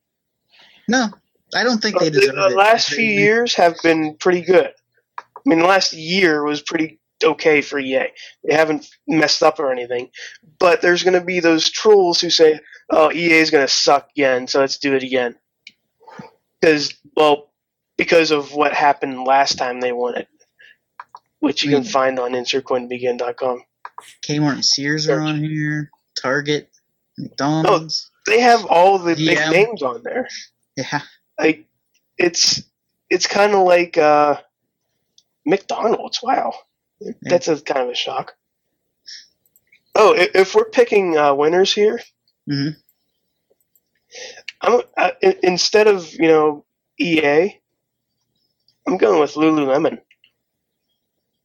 [0.89, 1.09] No,
[1.55, 2.57] I don't think they the, deserve the it.
[2.57, 4.71] last few years have been pretty good.
[5.19, 8.09] I mean, the last year was pretty okay for EA.
[8.45, 10.11] They haven't messed up or anything.
[10.59, 12.61] But there's going to be those trolls who say,
[12.91, 15.37] "Oh, EA is going to suck again, so let's do it again."
[16.61, 17.51] Because, well,
[17.97, 20.29] because of what happened last time they won it,
[21.41, 21.91] which you can Mm.
[21.91, 23.63] find on insertcoinbegin.com.
[24.27, 25.91] Kmart and Sears are on here.
[26.21, 26.71] Target,
[27.19, 28.11] McDonald's.
[28.27, 29.51] They have all the big Yeah.
[29.51, 30.29] names on there.
[30.77, 31.03] Yeah.
[31.39, 31.67] like
[32.19, 32.63] it's
[33.11, 34.41] it's kind of like uh,
[35.45, 36.21] McDonald's.
[36.23, 36.55] Wow,
[37.23, 38.35] that's a kind of a shock.
[39.95, 42.01] Oh, if we're picking uh, winners here,
[42.51, 42.77] Mhm.
[44.61, 46.65] I'm uh, i- instead of you know
[46.99, 47.61] EA,
[48.87, 49.99] I'm going with Lululemon.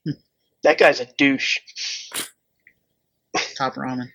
[0.06, 0.12] Hmm.
[0.64, 1.58] That guy's a douche.
[3.58, 4.10] Top ramen.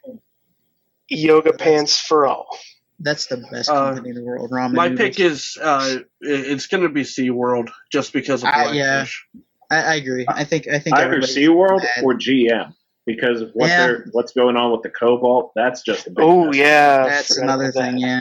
[1.08, 2.58] Yoga pants for all.
[3.00, 4.50] That's the best Uh, company in the world.
[4.50, 4.72] Ramen.
[4.74, 4.98] My noodles.
[5.16, 9.04] pick is uh, it's going to be SeaWorld just because of Uh, yeah.
[9.70, 10.24] I, I agree.
[10.28, 10.68] I think.
[10.68, 12.04] I think Either everybody- SeaWorld mad.
[12.04, 12.72] or GM
[13.06, 13.86] because of what Yeah.
[13.86, 15.52] they're what's going on with the Cobalt.
[15.54, 16.56] That's just a big Oh mess.
[16.56, 17.90] yeah, That's another about that.
[17.92, 17.98] thing.
[17.98, 18.20] Yeah.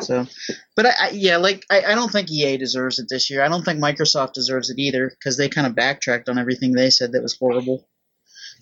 [0.00, 0.26] So,
[0.74, 3.42] but I, I yeah, like I, I don't think EA deserves it this year.
[3.42, 6.90] I don't think Microsoft deserves it either because they kind of backtracked on everything they
[6.90, 7.86] said that was horrible,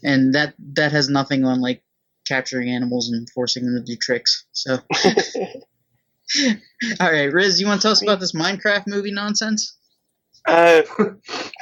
[0.02, 1.82] and that that has nothing on like
[2.26, 4.44] capturing animals and forcing them to do tricks.
[4.52, 4.78] So,
[7.00, 9.76] all right, Riz, you want to tell us about this Minecraft movie nonsense?
[10.46, 10.82] Uh,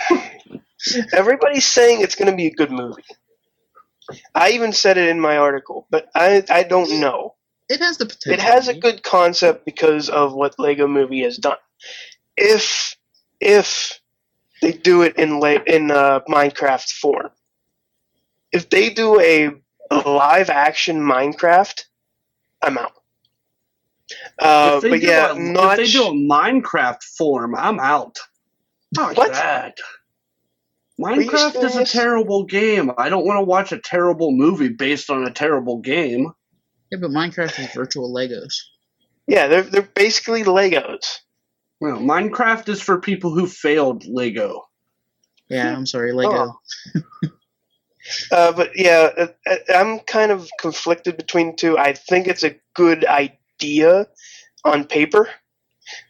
[1.12, 3.02] everybody's saying it's going to be a good movie.
[4.34, 7.34] I even said it in my article, but I I don't know.
[7.68, 8.34] It has the potential.
[8.34, 11.58] It has a good concept because of what Lego Movie has done.
[12.36, 12.96] If
[13.40, 14.00] if
[14.62, 17.30] they do it in la- in uh, Minecraft form,
[18.52, 19.50] if they do a,
[19.90, 21.84] a live action Minecraft,
[22.62, 22.92] I'm out.
[24.38, 27.80] Uh, if, they but do yeah, a, not if they do a Minecraft form, I'm
[27.80, 28.18] out.
[28.96, 29.32] Fuck What?
[29.32, 29.78] that.
[31.00, 32.92] Minecraft is a terrible game.
[32.98, 36.32] I don't want to watch a terrible movie based on a terrible game.
[36.90, 38.54] Yeah, but Minecraft is virtual Legos.
[39.26, 41.18] yeah, they're they're basically Legos.
[41.80, 44.68] Well, Minecraft is for people who failed Lego.
[45.48, 46.58] Yeah, I'm sorry, Lego.
[48.30, 51.78] Uh, but yeah, uh, uh, I'm kind of conflicted between the two.
[51.78, 54.06] I think it's a good idea
[54.64, 55.28] on paper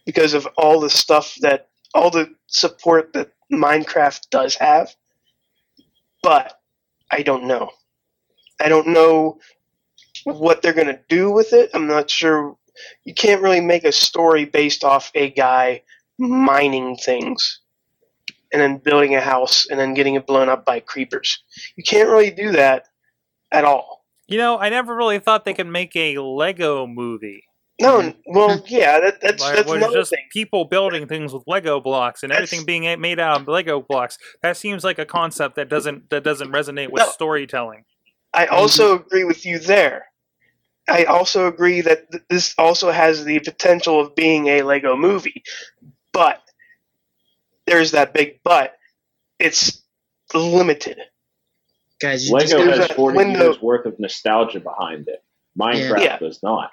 [0.05, 4.95] because of all the stuff that all the support that Minecraft does have.
[6.23, 6.59] But
[7.11, 7.71] I don't know.
[8.61, 9.39] I don't know
[10.37, 11.69] what they're going to do with it.
[11.73, 12.55] I'm not sure.
[13.03, 15.83] You can't really make a story based off a guy
[16.17, 17.59] mining things
[18.51, 21.41] and then building a house and then getting it blown up by creepers.
[21.75, 22.87] You can't really do that
[23.51, 24.05] at all.
[24.27, 27.43] You know, I never really thought they could make a Lego movie.
[27.81, 30.25] No, well, yeah, that, that's Like, that's where another just thing.
[30.31, 34.17] people building things with Lego blocks and That's- everything being made out of Lego blocks.
[34.43, 37.09] That seems like a concept that doesn't that doesn't resonate with No.
[37.09, 37.85] storytelling.
[38.33, 40.05] I also agree with you there.
[40.89, 45.43] I also agree that th- this also has the potential of being a Lego movie,
[46.11, 46.41] but
[47.65, 48.75] there's that big but.
[49.39, 49.81] It's
[50.33, 50.97] limited.
[52.01, 55.23] Guys, you Lego there's has 40 window- years worth of nostalgia behind it.
[55.59, 56.17] Minecraft Yeah.
[56.19, 56.71] does not.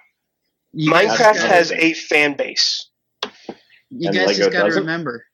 [0.72, 2.90] you Minecraft has a fan base.
[3.90, 4.82] You and guys Lego just got to doesn't?
[4.82, 5.24] remember.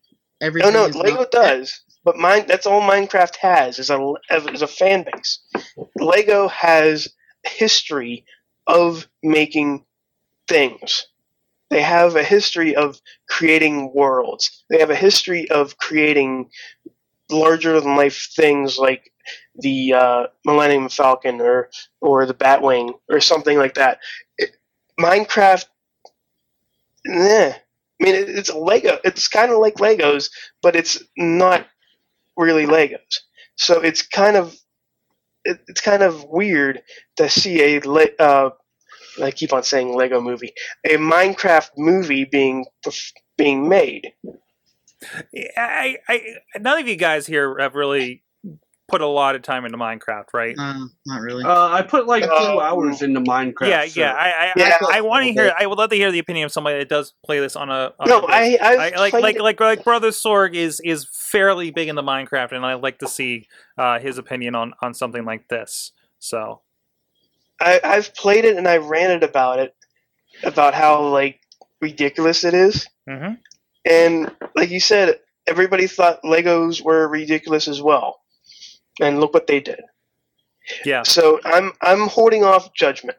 [0.41, 4.13] No, Everything no, is Lego not- does, but mine that's all Minecraft has is a
[4.31, 5.41] is a fan base.
[5.97, 7.09] Lego has
[7.45, 8.25] history
[8.67, 9.85] of making
[10.49, 11.07] things.
[11.71, 14.65] They have a history of creating worlds.
[14.71, 16.51] They have a history of creating
[17.31, 19.13] larger than life things like
[19.57, 21.71] the uh, Millennium Falcon or
[22.01, 24.01] or the Batwing or something like that.
[24.39, 24.57] It,
[25.01, 25.67] Minecraft,
[27.09, 27.53] eh.
[27.55, 28.99] I mean, it, it's a Lego.
[29.05, 30.31] It's kind of like Legos,
[30.63, 31.67] but it's not
[32.37, 33.21] really Legos.
[33.57, 34.57] So it's kind of
[35.45, 36.83] it, it's kind of weird
[37.17, 38.51] to see a le- uh,
[39.23, 40.53] I keep on saying Lego movie,
[40.85, 42.65] a Minecraft movie being
[43.37, 44.13] being made.
[45.57, 46.21] I, I,
[46.59, 48.23] none of you guys here have really
[48.93, 50.55] put a lot of time into Minecraft, right?
[50.57, 51.43] No, not really.
[51.45, 53.69] Uh, I put like two Um, hours into Minecraft.
[53.69, 54.13] yeah, so- yeah.
[54.13, 54.77] I, I, Yeah.
[54.83, 55.53] I, I want to hear.
[55.59, 57.93] I would love to hear the opinion of somebody that does play this on a.
[57.99, 61.71] On No, a I I've I, like like like like brother Sorg is is fairly
[61.71, 65.49] big into Minecraft, and I'd like to see uh, his opinion on on something like
[65.49, 65.93] this.
[66.19, 66.61] So
[67.61, 69.75] I, I've played it and I ranted about it,
[70.45, 71.41] about how like
[71.81, 72.87] ridiculous it is.
[73.09, 73.39] mhm.
[73.85, 78.21] And like you said, everybody thought Legos were ridiculous as well.
[79.01, 79.81] And look what they did.
[80.85, 83.17] yeah, So I'm I'm holding off judgment.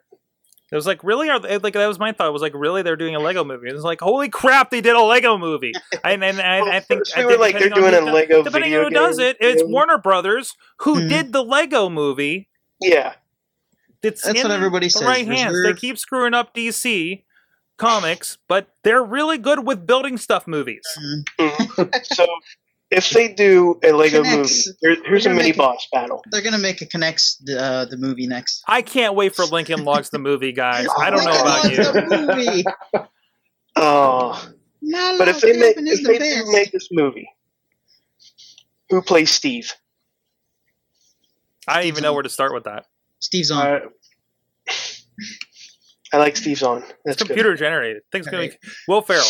[0.72, 2.28] it was like really are they, like that was my thought.
[2.28, 3.68] It was like really they're doing a Lego movie.
[3.70, 5.74] It was like holy crap, they did a Lego movie.
[6.04, 8.06] And and, and Well, I think first I were think like they're doing a do-
[8.12, 9.68] Lego Depending video on who does it, it's you?
[9.68, 11.10] Warner Brothers who Mhm.
[11.10, 12.50] did the Lego movie.
[12.80, 13.14] Yeah.
[14.02, 15.64] It's That's in what everybody the says, right hands.
[15.64, 17.24] They keep screwing up DC
[17.78, 20.84] comics, but they're really good with building stuff movies.
[21.40, 22.06] Mhm.
[22.06, 22.26] so
[22.96, 24.68] if they do a Lego Connects.
[24.68, 26.24] movie, here, here's a mini making- boss battle.
[26.32, 28.64] They're gonna make a connects uh, the movie next.
[28.68, 30.88] I can't wait for Lincoln Logs the movie, guys.
[30.98, 31.84] I don't know about Logs you.
[31.84, 32.64] the movie.
[33.76, 34.50] Oh,
[34.84, 37.28] My but if they make cabin is if the they do make this movie,
[38.92, 39.74] who plays Steve?
[41.68, 42.86] I don't even know where to start with that.
[43.20, 43.66] Steve's on.
[43.66, 43.82] I,
[46.14, 46.84] I like Steve's on.
[46.84, 47.28] It's That's good.
[47.30, 48.04] computer generated.
[48.12, 49.26] Things gonna be Will Ferrell.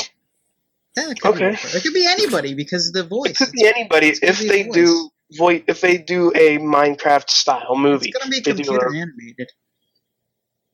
[0.97, 1.49] Yeah, it could be Okay.
[1.63, 1.75] Will.
[1.75, 3.31] It could be anybody because the voice.
[3.31, 4.73] It could be anybody It's if be they a voice.
[4.75, 8.09] do voice if they do a Minecraft style movie.
[8.09, 9.49] It's gonna be They computer a- animated.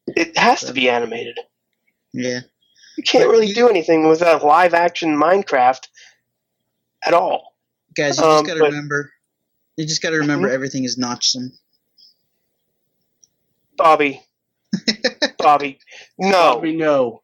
[0.08, 1.40] It has to be animated.
[2.14, 2.42] Yeah.
[2.98, 5.88] You can't But really you- do anything with a live action Minecraft
[7.04, 7.56] at all.
[7.96, 9.14] Guys, you Um, just gotta but- remember.
[9.78, 11.52] You just gotta remember everything is notchsome.
[13.78, 14.22] Bobby.
[15.38, 15.80] Bobby.
[16.18, 16.56] No.
[16.56, 17.24] Bobby, no.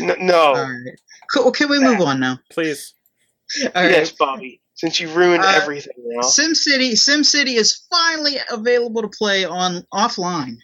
[0.00, 0.42] N- no.
[0.42, 0.98] All right.
[1.32, 1.50] Cool.
[1.52, 2.38] Can we move on now?
[2.50, 2.94] Please.
[3.62, 3.90] All right.
[3.90, 4.60] Yes, Bobby.
[4.74, 6.22] Since you ruined Uh, everything now.
[6.22, 10.56] SimCity SimCity is finally available to play on offline.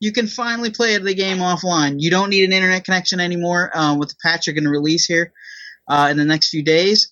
[0.00, 1.96] You can finally play the game offline.
[1.98, 5.06] You don't need an internet connection anymore uh, with the patch you're going to release
[5.06, 5.32] here
[5.88, 7.10] uh, in the next few days.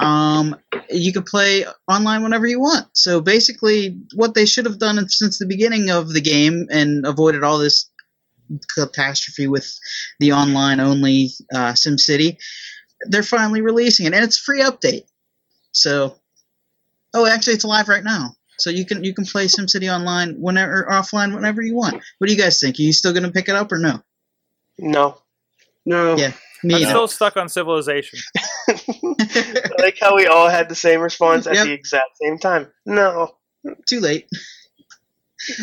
[0.00, 0.56] Um,
[0.90, 2.88] you can play online whenever you want.
[2.94, 7.44] So basically, what they should have done since the beginning of the game and avoided
[7.44, 7.88] all this
[8.74, 9.72] catastrophe with
[10.20, 12.36] the online only uh, SimCity,
[13.08, 15.04] they're finally releasing it, and it's a free update.
[15.72, 16.16] So
[17.16, 18.34] Oh, actually, it's live right now.
[18.58, 21.94] So you can you can play SimCity online whenever or offline whenever you want.
[22.18, 22.78] What do you guys think?
[22.78, 24.02] Are you still going to pick it up or no?
[24.78, 25.18] No.
[25.86, 26.16] No.
[26.16, 26.32] Yeah.
[26.64, 26.90] Me I'm either.
[26.90, 28.18] still stuck on Civilization.
[28.68, 31.66] I like how we all had the same response at Yep.
[31.66, 32.68] the exact same time.
[32.86, 33.36] No.
[33.88, 34.28] Too late.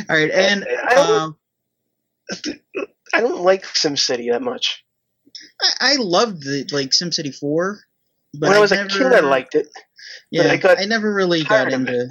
[0.10, 1.38] All right, and I don't, um,
[3.14, 4.84] I don't like SimCity that much.
[5.62, 7.80] I, I loved the like SimCity Four,
[8.34, 9.68] but when I was never, a kid, I liked it.
[10.30, 12.10] Yeah, I got I never really got tired of into.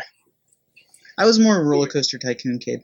[1.18, 2.83] I was more a roller coaster tycoon kid.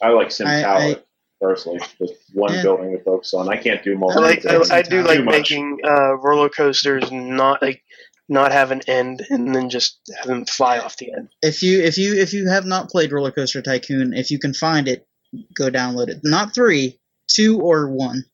[0.00, 1.02] I like Sim I- Tower I-
[1.40, 1.80] personally.
[1.98, 2.62] Just one Yeah.
[2.62, 3.48] building to focus on.
[3.48, 4.22] I can't do I multiple.
[4.22, 4.44] like.
[4.44, 7.82] like I, I do like making uh, roller coasters not like
[8.28, 11.28] not have an end and then just have them fly off the end.
[11.42, 14.54] If you if you if you have not played Roller Coaster Tycoon, if you can
[14.54, 15.06] find it,
[15.54, 16.20] go download it.
[16.22, 18.24] Not three, two or one.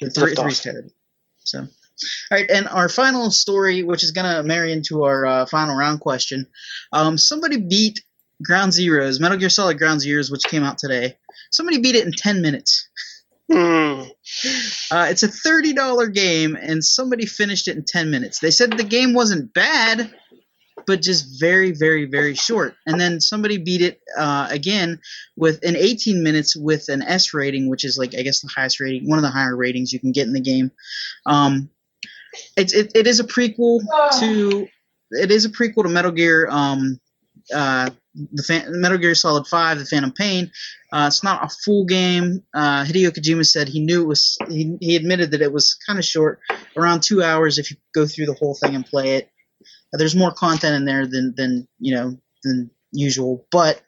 [0.00, 0.90] The three three's terrible.
[1.38, 1.66] So, all
[2.30, 6.46] right, and our final story, which is gonna marry into our uh, final round question.
[6.92, 8.02] Um, somebody beat
[8.42, 11.16] Ground Zeroes, Metal Gear Solid Ground Zeroes, which came out today.
[11.50, 12.88] Somebody beat it in ten minutes.
[13.50, 14.02] Hmm.
[14.90, 18.40] Uh, it's a thirty dollar game, and somebody finished it in ten minutes.
[18.40, 20.12] They said the game wasn't bad,
[20.86, 22.74] but just very, very, very short.
[22.86, 25.00] And then somebody beat it uh, again
[25.36, 28.80] with in eighteen minutes with an S rating, which is like I guess the highest
[28.80, 30.70] rating, one of the higher ratings you can get in the game.
[31.26, 31.70] Um,
[32.56, 33.80] it's it, it is a prequel
[34.20, 34.68] to
[35.10, 36.48] it is a prequel to Metal Gear.
[36.50, 37.00] Um,
[37.54, 37.90] uh,
[38.32, 40.50] the Fan- Metal Gear Solid Five, The Phantom Pain.
[40.92, 42.42] Uh, it's not a full game.
[42.54, 44.38] Uh, Hideo Kojima said he knew it was.
[44.48, 46.40] He, he admitted that it was kind of short,
[46.76, 49.30] around two hours if you go through the whole thing and play it.
[49.92, 53.82] There's more content in there than than you know than usual, but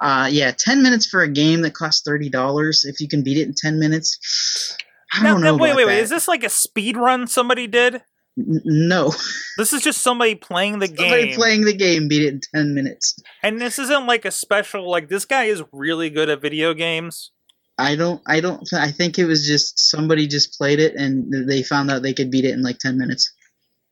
[0.00, 2.84] uh, yeah, ten minutes for a game that costs thirty dollars.
[2.84, 4.76] If you can beat it in ten minutes,
[5.12, 5.56] I Now, don't know.
[5.56, 5.94] now, wait, wait, wait.
[5.96, 6.02] that.
[6.02, 8.02] Is this like a speed run somebody did?
[8.38, 9.14] N- no,
[9.56, 11.34] This is just somebody playing the somebody game.
[11.36, 13.16] playing the game beat it in ten minutes.
[13.42, 17.30] and this isn't like a special like this guy is really good at video games.
[17.78, 18.20] I don't.
[18.26, 18.66] I don't.
[18.74, 22.30] I think it was just somebody just played it and they found out they could
[22.30, 23.32] beat it in like ten minutes.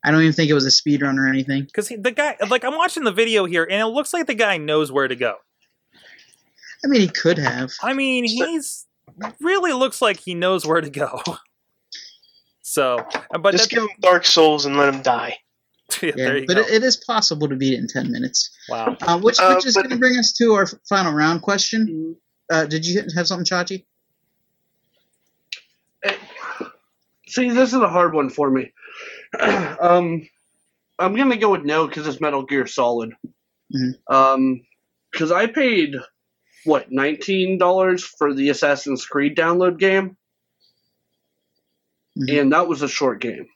[0.05, 1.63] I don't even think it was a speed run or anything.
[1.63, 4.57] Because the guy, like, I'm watching the video here, and it looks like the guy
[4.57, 5.37] knows where to go.
[6.83, 7.71] I mean, he could have.
[7.81, 8.85] I mean, he's
[9.41, 11.21] really looks like he knows where to go.
[12.67, 12.97] So,
[13.31, 15.37] uh, but Just give him Dark Souls and let him die.
[16.01, 16.61] yeah, Yeah, there you but go.
[16.61, 18.49] it, it is possible to beat it in ten minutes.
[18.67, 18.97] wow.
[19.01, 22.15] Uh, which Uh, which is going to bring us to our final round question.
[22.51, 23.85] Uh, did you have something, Chachi?
[27.27, 28.71] See, this is a hard one for me.
[29.81, 30.27] um,
[30.99, 33.13] I'm gonna go with no because it's Metal Gear Solid.
[33.75, 33.93] Mhm.
[34.09, 34.61] Um,
[35.11, 35.95] because I paid
[36.65, 40.17] what nineteen dollars for the Assassin's Creed download game,
[42.17, 42.41] Mhm.
[42.41, 43.47] and that was a short game.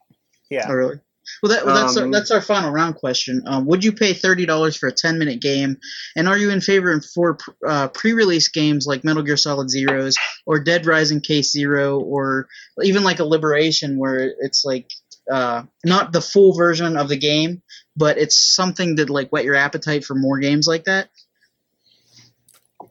[0.49, 0.65] Yeah.
[0.67, 0.99] Oh, really?
[1.43, 3.43] Well, that, well that's our, Um, that's our final round question.
[3.45, 5.77] Um, would you pay thirty dollars for a ten minute game?
[6.15, 7.37] And are you in favor of for
[7.67, 10.15] uh, pre-release games like Metal Gear Solid Zeros
[10.47, 12.47] or Dead Rising Case Zero or
[12.81, 14.89] even like a Liberation where it's like
[15.31, 17.61] uh, not the full version of the game,
[17.95, 21.09] but it's something that like whet your appetite for more games like that?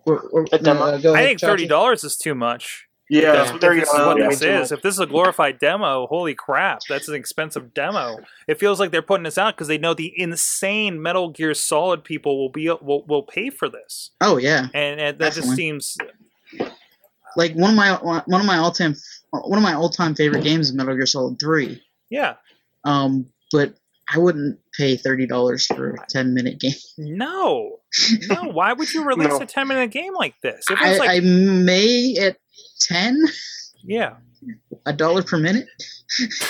[0.05, 2.89] Or, or, uh, go I think thirty dollars is too much.
[3.11, 4.73] Yeah, That's what, this is $30 what way this is.
[4.73, 8.19] If this is a glorified demo, holy crap, that's an expensive demo.
[8.47, 12.05] It feels like they're putting this out because they know the insane Metal Gear Solid
[12.05, 14.69] people will be will, will pay for this, Oh yeah.
[14.75, 15.97] and, and that just seems
[17.37, 17.95] like one of my
[18.27, 18.95] one of my all time
[19.31, 21.83] one of my all time favorite games is Metal Gear Solid Three.
[22.11, 22.35] Yeah.
[22.85, 23.75] Um, but
[24.13, 26.73] I wouldn't pay thirty dollars for a ten minute game.
[26.97, 27.79] No,
[28.29, 29.39] No, why would you release No.
[29.41, 30.65] a ten minute game like this?
[30.71, 32.37] If it was I, like, I may at
[32.81, 33.23] ten
[33.85, 34.15] yeah,
[34.87, 35.67] a dollar per minute.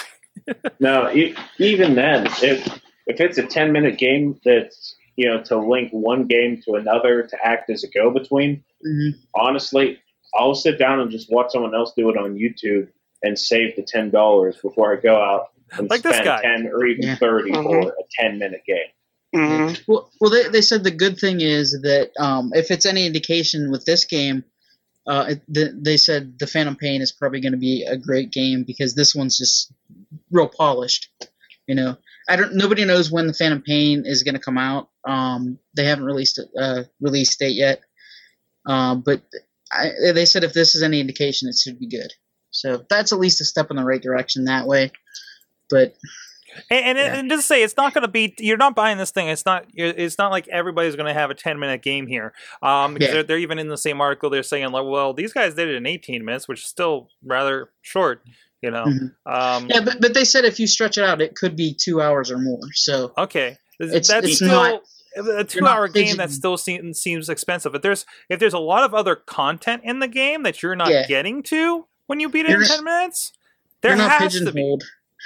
[0.81, 2.67] No, e- even then, if
[3.07, 7.23] if it's a ten minute game that's you know to link one game to another
[7.25, 9.15] to act as a go between, Mhm.
[9.35, 9.99] honestly,
[10.35, 12.89] I'll sit down and just watch someone else do it on YouTube
[13.23, 16.43] and save the ten dollars before I go out and Like spend guy.
[16.43, 17.17] ten or even Yeah.
[17.17, 17.63] thirty Mhm.
[17.65, 18.91] for a ten minute game.
[19.35, 23.07] hmm Well, well, they, they said the good thing is that um, if it's any
[23.07, 24.45] indication with this game,
[25.07, 28.31] uh, it, the, they said the Phantom Pain is probably going to be a great
[28.31, 29.73] game because this one's just
[30.31, 31.09] real polished.
[31.67, 31.97] You know,
[32.29, 32.55] I don't.
[32.55, 34.89] Nobody knows when the Phantom Pain is going to come out.
[35.05, 37.81] Um, they haven't released a uh, release date yet,
[38.67, 39.23] um, but
[39.71, 42.13] I, they said if this is any indication, it should be good.
[42.51, 44.91] So that's at least a step in the right direction that way.
[45.71, 45.95] But
[46.71, 47.41] and, and, Yeah.
[47.41, 48.35] say it's not going to be.
[48.39, 49.29] You're not buying this thing.
[49.29, 49.67] It's not.
[49.75, 52.33] It's not like everybody's going to have a ten minute game here.
[52.63, 53.15] Um, because Yeah.
[53.15, 54.31] they're, they're even in the same article.
[54.31, 57.71] They're saying like, well, these guys did it in 18 minutes, which is still rather
[57.83, 58.23] short.
[58.63, 58.87] You know.
[58.87, 59.13] Mhm.
[59.25, 62.01] Um, yeah, but, but they said if you stretch it out, it could be two
[62.01, 62.59] hours or more.
[62.73, 64.83] So Okay, It's- that's it's still not-
[65.17, 67.73] a two-hour game that still seems, seems expensive.
[67.73, 70.91] But there's if there's a lot of other content in the game that you're not
[70.91, 71.07] Yeah.
[71.07, 73.33] getting to when you beat it You're in not- ten minutes,
[73.83, 74.77] there you're not has to be.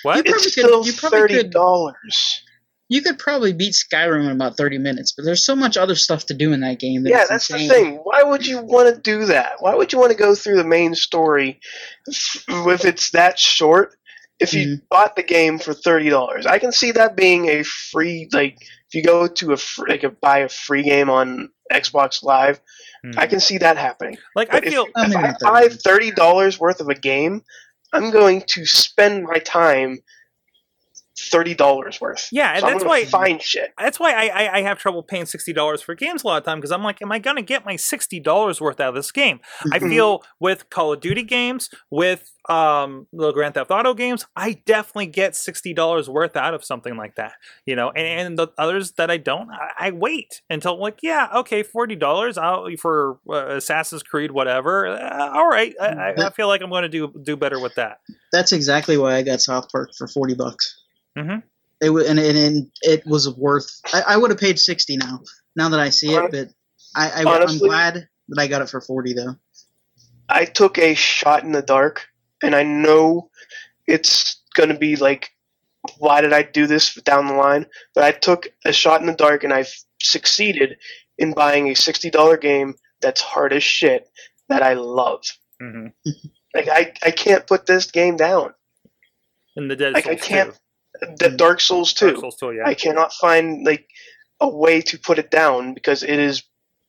[0.03, 0.17] What?
[0.19, 2.43] You probably It's could- still you probably thirty dollars.
[2.89, 6.27] You could probably beat Skyrim in about thirty minutes, but there's so much other stuff
[6.27, 7.05] to do in that game.
[7.05, 7.69] That Yeah, that's insane.
[7.69, 7.95] the thing.
[8.03, 9.55] Why would you want to do that?
[9.61, 11.59] Why would you want to go through the main story
[12.07, 13.95] if if it's that short?
[14.41, 14.83] If you Mhm.
[14.91, 18.29] bought the game for thirty dollars, I can see that being a free.
[18.33, 22.23] Like if you go to a fr- like a, buy a free game on Xbox
[22.23, 22.61] Live,
[23.05, 23.19] Hmm.
[23.19, 24.17] I can see that happening.
[24.37, 25.77] Like I But if, feel I if mean, I not buy 30.
[25.77, 27.43] thirty dollars worth of a game,
[27.93, 29.99] I'm going to spend my time
[31.31, 32.29] thirty dollars worth.
[32.33, 33.73] Yeah, and So I'm that's why- find shit.
[33.79, 36.45] that's why I, I, I have trouble paying sixty dollars for games a lot of
[36.45, 39.13] time because I'm like, am I gonna get my sixty dollars worth out of this
[39.13, 39.41] game?
[39.73, 39.89] I Mhm.
[39.89, 45.07] feel with Call of Duty games, with um, the Grand Theft Auto games, I definitely
[45.07, 47.35] get sixty dollars worth out of something like that.
[47.67, 51.29] You know, and, and the others that I don't, I, I wait until like, yeah,
[51.37, 52.37] okay, forty dollars
[52.81, 54.89] for uh, Assassin's Creed, whatever.
[54.89, 57.75] Uh, all right, I, I, I feel like I'm going to do do better with
[57.77, 57.99] that.
[58.33, 60.82] That's exactly why I got South Park for forty bucks.
[61.19, 61.43] Mhm.
[61.81, 63.69] It was, and, and, and it was worth.
[63.93, 65.21] I, I would have paid sixty now.
[65.57, 66.49] Now that I see it, but
[66.97, 69.37] I, I I'm glad that I got it for forty though.
[70.29, 72.07] I took a shot in the dark,
[72.43, 73.31] and I know
[73.87, 75.29] it's going to be like,
[75.99, 77.67] why did I do this down the line?
[77.95, 79.65] But I took a shot in the dark, and I
[80.01, 80.79] succeeded
[81.19, 84.09] in buying a $60 game that's hard as shit
[84.49, 85.25] that I love.
[85.61, 85.89] hmm
[86.55, 88.55] Like, I, I can't put this game down.
[89.57, 90.59] And the Dead Like, I can't- too.
[91.01, 92.07] The Dark Souls 2.
[92.07, 92.67] Dark Souls too, yeah.
[92.67, 93.89] I cannot find like
[94.41, 96.43] a way to put it down because it is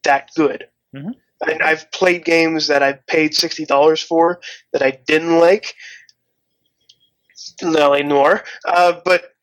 [0.04, 0.68] that good.
[0.96, 1.14] Mhm.
[1.48, 4.40] And I've played games that I paid sixty dollars for
[4.72, 5.76] that I didn't like.
[7.62, 8.44] No anymore.
[8.66, 9.34] Uh, but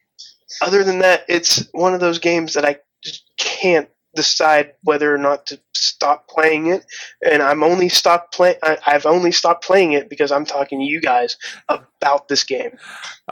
[0.63, 5.19] other than that, it's one of those games that I just can't decide whether or
[5.19, 6.85] not to stop playing it.
[7.25, 10.85] And I'm only stopped playing I- I've only stopped playing it because I'm talking to
[10.85, 11.37] you guys
[11.69, 12.77] about this game.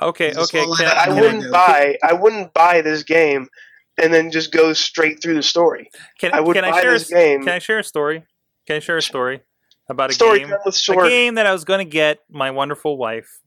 [0.00, 0.64] Okay, Just okay.
[0.64, 1.50] all I wouldn't no.
[1.52, 3.48] buy I wouldn't buy this game
[4.00, 5.90] and then just go straight through the story.
[6.20, 7.40] Can, I would can I share this a, game.
[7.40, 8.24] Can I share a story?
[8.66, 9.42] Can I share a story
[9.88, 10.48] about a story game?
[10.50, 13.40] time with A game that I was going to get my wonderful wife.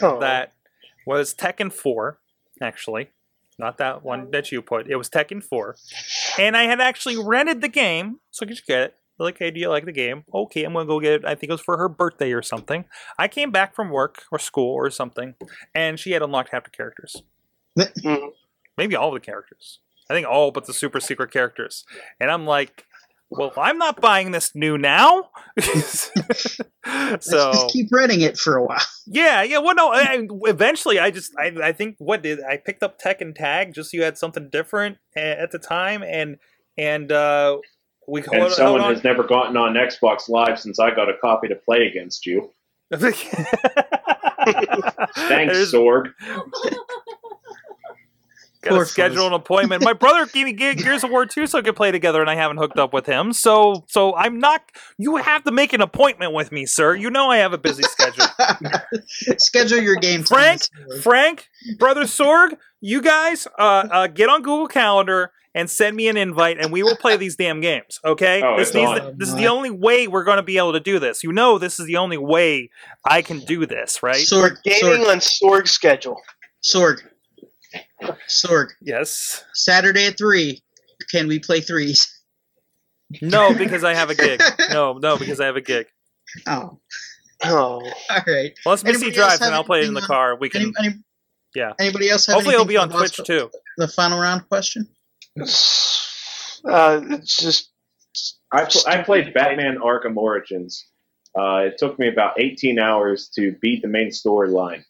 [0.00, 0.52] Oh, That
[1.06, 2.18] was Tekken 4,
[2.62, 3.10] actually.
[3.58, 4.88] Not that one that you put.
[4.90, 5.76] It was Tekken 4.
[6.38, 8.94] And I had actually rented the game, so could you get it?
[9.18, 10.24] They're Like, hey, do you like the game?
[10.34, 11.24] Okay, I'm going to go get it.
[11.24, 12.84] I think it was for her birthday or something.
[13.16, 15.34] I came back from work or school or something,
[15.74, 17.22] and she had unlocked half the characters.
[17.78, 18.30] Mhm.
[18.76, 19.80] maybe all the characters.
[20.10, 21.84] I think all but the super secret characters.
[22.20, 22.86] And I'm like,
[23.36, 25.30] well, I'm not buying this new now.
[25.56, 26.10] Let's
[27.26, 28.80] so just keep renting it for a while.
[29.06, 29.58] yeah, yeah.
[29.58, 29.90] Well, no.
[29.92, 33.74] I, I- eventually, I just, I, I think what did I picked up Tekken Tag
[33.74, 36.36] just so you had something different at the time, and
[36.76, 37.58] and uh,
[38.08, 41.14] we And hold, someone hold has never gotten on Xbox Live since I got a
[41.20, 42.50] copy to play against you.
[42.94, 43.24] Thanks,
[45.16, 46.12] There's- Sorg.
[48.64, 49.28] Gotta Poor schedule fellas.
[49.28, 49.84] an appointment.
[49.84, 52.34] My brother gave me Gears of War 2 so I could play together, and I
[52.34, 53.32] haven't hooked up with him.
[53.32, 54.62] So, so I'm not.
[54.98, 56.94] You have to make an appointment with me, sir.
[56.94, 58.26] You know I have a busy schedule.
[59.38, 60.22] Schedule your game.
[60.24, 60.62] Frank?
[61.02, 61.48] Frank,
[61.78, 66.58] brother Sorg, you guys, uh, uh, get on Google Calendar and send me an invite,
[66.58, 68.00] and we will play these damn games.
[68.04, 68.42] Okay?
[68.42, 69.16] Oh, this, needs- on.
[69.18, 71.22] this is the only way we're going to be able to do this.
[71.22, 72.70] You know, this is the only way
[73.04, 74.16] I can do this, right?
[74.16, 76.20] Sorg, Gaming Sorg, on Sorg's schedule.
[76.62, 77.02] Sorg,
[78.28, 78.68] Sorg.
[78.80, 79.44] yes.
[79.54, 80.62] Saturday at three.
[81.10, 82.10] Can we play threes?
[83.22, 84.40] No, because I have a gig.
[84.70, 85.86] No, no, because I have a gig.
[86.46, 86.80] Oh,
[87.44, 88.52] Oh, all right.
[88.64, 90.36] Once Missy Anybody else drives, have and I'll play it in the anything car.
[90.36, 90.72] We can.
[90.78, 90.94] any,
[91.54, 91.72] Yeah.
[91.78, 93.50] Anybody else have Hopefully, it'll be on Twitch Boss- too.
[93.76, 94.88] The final round question.
[95.38, 95.44] uh,
[97.10, 97.70] it's just
[98.52, 100.86] I, pl- I played Batman Arkham Origins.
[101.38, 104.84] Uh, it took me about 18 hours to beat the main storyline.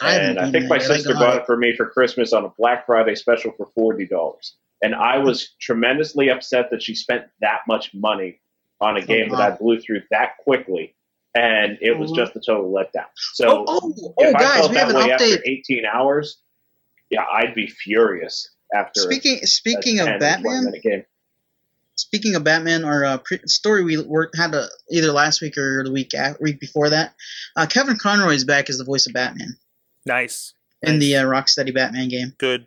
[0.00, 1.46] I And I think my sister bought it.
[1.46, 4.08] for me for Christmas on a Black Friday special for $40.
[4.82, 8.40] And I was tremendously upset that she spent that much money
[8.80, 10.94] on a game that I blew through that quickly.
[11.34, 12.16] And it was Mhm.
[12.16, 13.06] just a total letdown.
[13.06, 15.32] Oh, So oh, if oh I guys, felt we that way update.
[15.36, 16.38] after 18 hours,
[17.10, 21.04] yeah, I'd be furious after Speaking a speaking 10 of Batman, 20 minute game.
[21.94, 25.84] speaking of Batman, our uh, pre- story we worked had uh either last week or
[25.84, 27.14] the week a week before that.
[27.54, 29.56] Uh, Kevin Conroy is back as the voice of Batman
[30.06, 30.54] Nice.
[30.82, 31.22] in the Nice.
[31.22, 32.66] uh, Rocksteady Batman game, Good.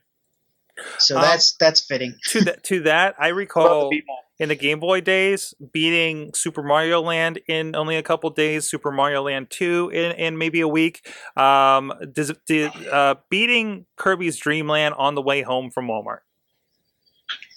[0.97, 2.15] so Um, that's that's fitting.
[2.29, 4.01] To that, to that, I recall to
[4.39, 8.69] in the Game Boy days beating Super Mario Land in only a couple days.
[8.69, 11.09] Super Mario Land Two in, in maybe a week.
[11.35, 16.19] Um, does did, uh, beating Kirby's Dream Land on the way home from Walmart.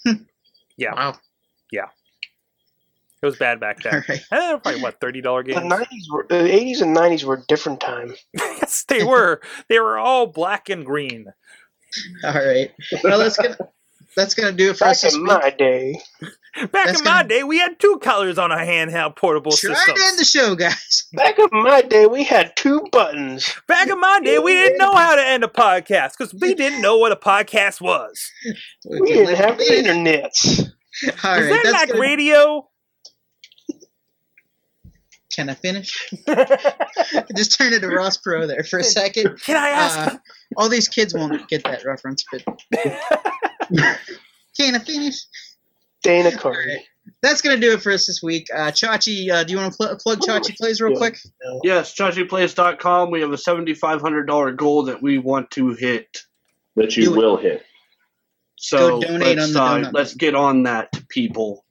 [0.75, 0.95] Yeah.
[0.95, 1.19] Wow.
[3.23, 4.03] It was bad back All then.
[4.09, 4.21] right.
[4.31, 8.13] Eh, probably what thirty dollar The nineties the eighties and nineties were a different time.
[8.33, 9.41] yes, they were.
[9.69, 11.27] They were all black and green.
[12.25, 12.71] All right.
[13.03, 13.57] Well, that's gonna
[14.15, 15.27] that's gonna do it for us Back in week.
[15.29, 16.01] my day,
[16.55, 19.73] Back That's in my gonna- day, we had two colors on our handheld portable Try
[19.73, 19.99] systems.
[19.99, 21.05] to end the show, guys.
[21.13, 23.51] back in my day, we had two buttons.
[23.67, 26.81] Back in my day, we didn't know how to end a podcast because we didn't
[26.81, 28.29] know what a podcast was.
[28.87, 30.59] We didn't have internets.
[30.59, 31.49] All Is right.
[31.49, 32.69] that That's like gonna, radio?
[35.35, 36.09] Can I finish?
[37.35, 39.39] Just turn it to Ross Perot there for a second.
[39.41, 39.97] Can I ask?
[40.13, 40.17] Uh,
[40.57, 42.43] all these kids won't get that reference, but
[44.57, 45.15] can I finish?
[46.03, 46.67] Dana All Carvey.
[46.67, 46.79] right.
[47.21, 48.47] That's gonna do it for us this week.
[48.53, 50.97] Uh, Chachi, uh, do you want to pl- plug Chachi plays real Yeah.
[50.97, 51.17] quick?
[51.63, 53.11] Yes, ChachiPlays.com.
[53.11, 56.19] We have a $7,500 goal that we want to hit.
[56.75, 57.17] that you Do it.
[57.17, 57.63] will hit.
[58.57, 61.62] So Go donate let's, on the uh, let's get on that, people.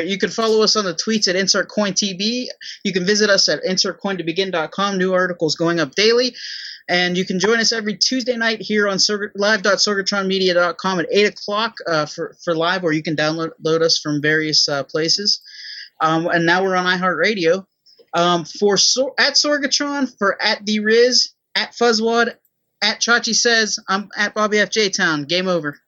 [0.00, 2.46] You can follow us on the tweets at InsertCoinTB.
[2.84, 4.98] You can visit us at InsertCoinToBegin.com.
[4.98, 6.34] New articles going up daily.
[6.88, 11.74] And you can join us every Tuesday night here on Sorg- live.sorgatronmedia.com at 8 o'clock
[11.86, 15.40] uh, for, for live, or you can download us from various uh, places.
[16.00, 17.64] Um, and now we're on iHeartRadio.
[18.14, 22.34] Um, for Sor- at Sorgatron, for at the Riz, at Fuzzwad,
[22.82, 24.70] at Chachi Says, I'm at Bobby F.
[24.70, 24.90] J.
[24.90, 25.24] Town.
[25.24, 25.78] Game over.